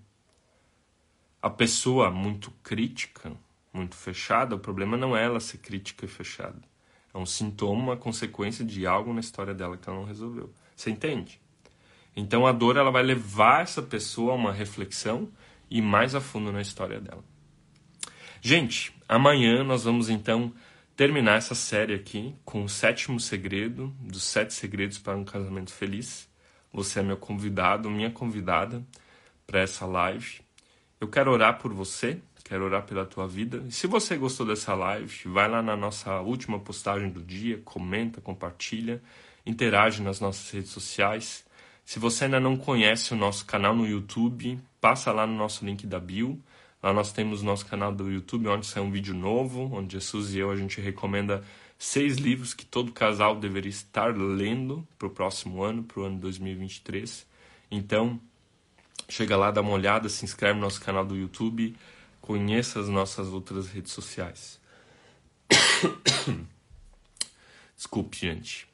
A 1.40 1.48
pessoa 1.48 2.10
muito 2.10 2.50
crítica, 2.62 3.32
muito 3.72 3.96
fechada, 3.96 4.54
o 4.54 4.58
problema 4.58 4.98
não 4.98 5.16
é 5.16 5.24
ela 5.24 5.40
ser 5.40 5.56
crítica 5.56 6.04
e 6.04 6.08
fechada. 6.08 6.60
É 7.14 7.16
um 7.16 7.24
sintoma, 7.24 7.82
uma 7.82 7.96
consequência 7.96 8.66
de 8.66 8.86
algo 8.86 9.14
na 9.14 9.20
história 9.20 9.54
dela 9.54 9.78
que 9.78 9.88
ela 9.88 9.98
não 9.98 10.06
resolveu. 10.06 10.52
Você 10.76 10.90
entende? 10.90 11.40
Então 12.14 12.46
a 12.46 12.52
dor 12.52 12.76
ela 12.76 12.90
vai 12.90 13.02
levar 13.02 13.62
essa 13.62 13.80
pessoa 13.80 14.32
a 14.32 14.36
uma 14.36 14.52
reflexão 14.52 15.26
e 15.70 15.80
mais 15.80 16.14
a 16.14 16.20
fundo 16.20 16.52
na 16.52 16.60
história 16.60 17.00
dela. 17.00 17.24
Gente, 18.42 18.94
amanhã 19.08 19.64
nós 19.64 19.84
vamos 19.84 20.10
então 20.10 20.52
terminar 20.96 21.38
essa 21.38 21.54
série 21.54 21.94
aqui 21.94 22.34
com 22.44 22.64
o 22.64 22.68
sétimo 22.68 23.18
segredo 23.18 23.92
dos 24.00 24.22
sete 24.22 24.54
segredos 24.54 24.98
para 24.98 25.16
um 25.16 25.24
casamento 25.24 25.72
feliz. 25.72 26.28
Você 26.72 27.00
é 27.00 27.02
meu 27.02 27.16
convidado, 27.16 27.90
minha 27.90 28.10
convidada 28.10 28.82
para 29.46 29.60
essa 29.60 29.86
live. 29.86 30.40
Eu 31.00 31.08
quero 31.08 31.30
orar 31.32 31.58
por 31.58 31.72
você, 31.72 32.20
quero 32.44 32.64
orar 32.64 32.84
pela 32.84 33.04
tua 33.04 33.26
vida. 33.26 33.64
E 33.68 33.72
se 33.72 33.86
você 33.86 34.16
gostou 34.16 34.46
dessa 34.46 34.74
live, 34.74 35.28
vai 35.28 35.48
lá 35.48 35.62
na 35.62 35.76
nossa 35.76 36.20
última 36.20 36.58
postagem 36.58 37.10
do 37.10 37.22
dia, 37.22 37.60
comenta, 37.64 38.20
compartilha, 38.20 39.02
interage 39.44 40.02
nas 40.02 40.20
nossas 40.20 40.50
redes 40.50 40.70
sociais. 40.70 41.44
Se 41.84 41.98
você 41.98 42.24
ainda 42.24 42.40
não 42.40 42.56
conhece 42.56 43.12
o 43.12 43.16
nosso 43.16 43.44
canal 43.44 43.74
no 43.74 43.86
YouTube, 43.86 44.58
passa 44.80 45.12
lá 45.12 45.26
no 45.26 45.36
nosso 45.36 45.64
link 45.64 45.86
da 45.86 45.98
bio. 45.98 46.40
Lá 46.84 46.92
nós 46.92 47.14
temos 47.14 47.40
nosso 47.40 47.64
canal 47.64 47.94
do 47.94 48.10
YouTube, 48.10 48.46
onde 48.46 48.66
sai 48.66 48.82
um 48.82 48.90
vídeo 48.90 49.14
novo, 49.14 49.70
onde 49.72 49.94
Jesus 49.94 50.34
e 50.34 50.38
eu 50.38 50.50
a 50.50 50.56
gente 50.56 50.82
recomenda 50.82 51.42
seis 51.78 52.18
livros 52.18 52.52
que 52.52 52.66
todo 52.66 52.92
casal 52.92 53.36
deveria 53.36 53.70
estar 53.70 54.14
lendo 54.14 54.86
para 54.98 55.08
o 55.08 55.10
próximo 55.10 55.62
ano, 55.62 55.82
para 55.82 56.00
o 56.00 56.04
ano 56.04 56.18
2023. 56.18 57.26
Então, 57.70 58.20
chega 59.08 59.34
lá, 59.34 59.50
dá 59.50 59.62
uma 59.62 59.70
olhada, 59.70 60.10
se 60.10 60.26
inscreve 60.26 60.56
no 60.56 60.60
nosso 60.60 60.78
canal 60.78 61.06
do 61.06 61.16
YouTube, 61.16 61.74
conheça 62.20 62.78
as 62.78 62.88
nossas 62.90 63.28
outras 63.28 63.66
redes 63.68 63.92
sociais. 63.92 64.60
Desculpe, 67.74 68.14
gente. 68.14 68.68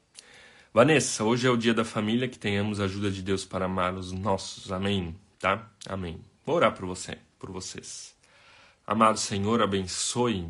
Vanessa, 0.75 1.23
hoje 1.23 1.47
é 1.47 1.51
o 1.51 1.57
dia 1.57 1.73
da 1.73 1.85
família, 1.85 2.27
que 2.27 2.41
tenhamos 2.41 2.81
a 2.81 2.87
ajuda 2.87 3.09
de 3.09 3.23
Deus 3.23 3.45
para 3.45 3.67
amar 3.67 3.95
os 3.95 4.11
nossos. 4.11 4.73
Amém, 4.73 5.15
tá? 5.39 5.71
Amém. 5.89 6.21
Vou 6.45 6.57
orar 6.57 6.75
por 6.75 6.87
você, 6.87 7.17
por 7.41 7.51
vocês. 7.51 8.15
Amado 8.87 9.19
Senhor, 9.19 9.63
abençoe 9.63 10.49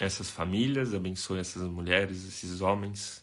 essas 0.00 0.30
famílias, 0.30 0.94
abençoe 0.94 1.38
essas 1.38 1.62
mulheres, 1.62 2.26
esses 2.26 2.60
homens. 2.60 3.22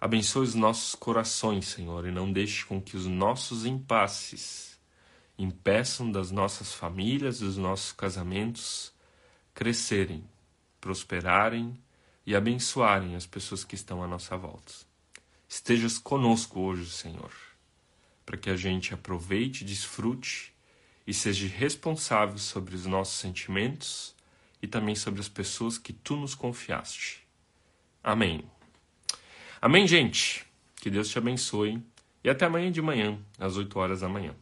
Abençoe 0.00 0.44
os 0.44 0.54
nossos 0.54 0.94
corações, 0.94 1.68
Senhor, 1.68 2.06
e 2.06 2.12
não 2.12 2.30
deixe 2.30 2.64
com 2.66 2.80
que 2.80 2.96
os 2.96 3.06
nossos 3.06 3.64
impasses 3.64 4.78
impeçam 5.38 6.10
das 6.10 6.30
nossas 6.30 6.72
famílias, 6.72 7.38
dos 7.40 7.56
nossos 7.56 7.92
casamentos 7.92 8.92
crescerem, 9.54 10.24
prosperarem 10.80 11.80
e 12.26 12.34
abençoarem 12.34 13.16
as 13.16 13.26
pessoas 13.26 13.64
que 13.64 13.74
estão 13.74 14.02
à 14.02 14.06
nossa 14.06 14.36
volta. 14.36 14.72
Estejas 15.48 15.98
conosco 15.98 16.60
hoje, 16.60 16.90
Senhor, 16.90 17.32
para 18.24 18.36
que 18.36 18.50
a 18.50 18.56
gente 18.56 18.94
aproveite, 18.94 19.64
desfrute 19.64 20.51
e 21.06 21.12
seja 21.12 21.46
responsável 21.46 22.38
sobre 22.38 22.74
os 22.74 22.86
nossos 22.86 23.18
sentimentos 23.18 24.14
e 24.62 24.66
também 24.66 24.94
sobre 24.94 25.20
as 25.20 25.28
pessoas 25.28 25.76
que 25.78 25.92
tu 25.92 26.16
nos 26.16 26.34
confiaste. 26.34 27.26
Amém. 28.02 28.44
Amém, 29.60 29.86
gente. 29.86 30.44
Que 30.76 30.90
Deus 30.90 31.08
te 31.08 31.18
abençoe 31.18 31.82
e 32.24 32.30
até 32.30 32.46
amanhã 32.46 32.70
de 32.70 32.82
manhã, 32.82 33.18
às 33.38 33.56
8 33.56 33.78
horas 33.78 34.00
da 34.00 34.08
manhã. 34.08 34.34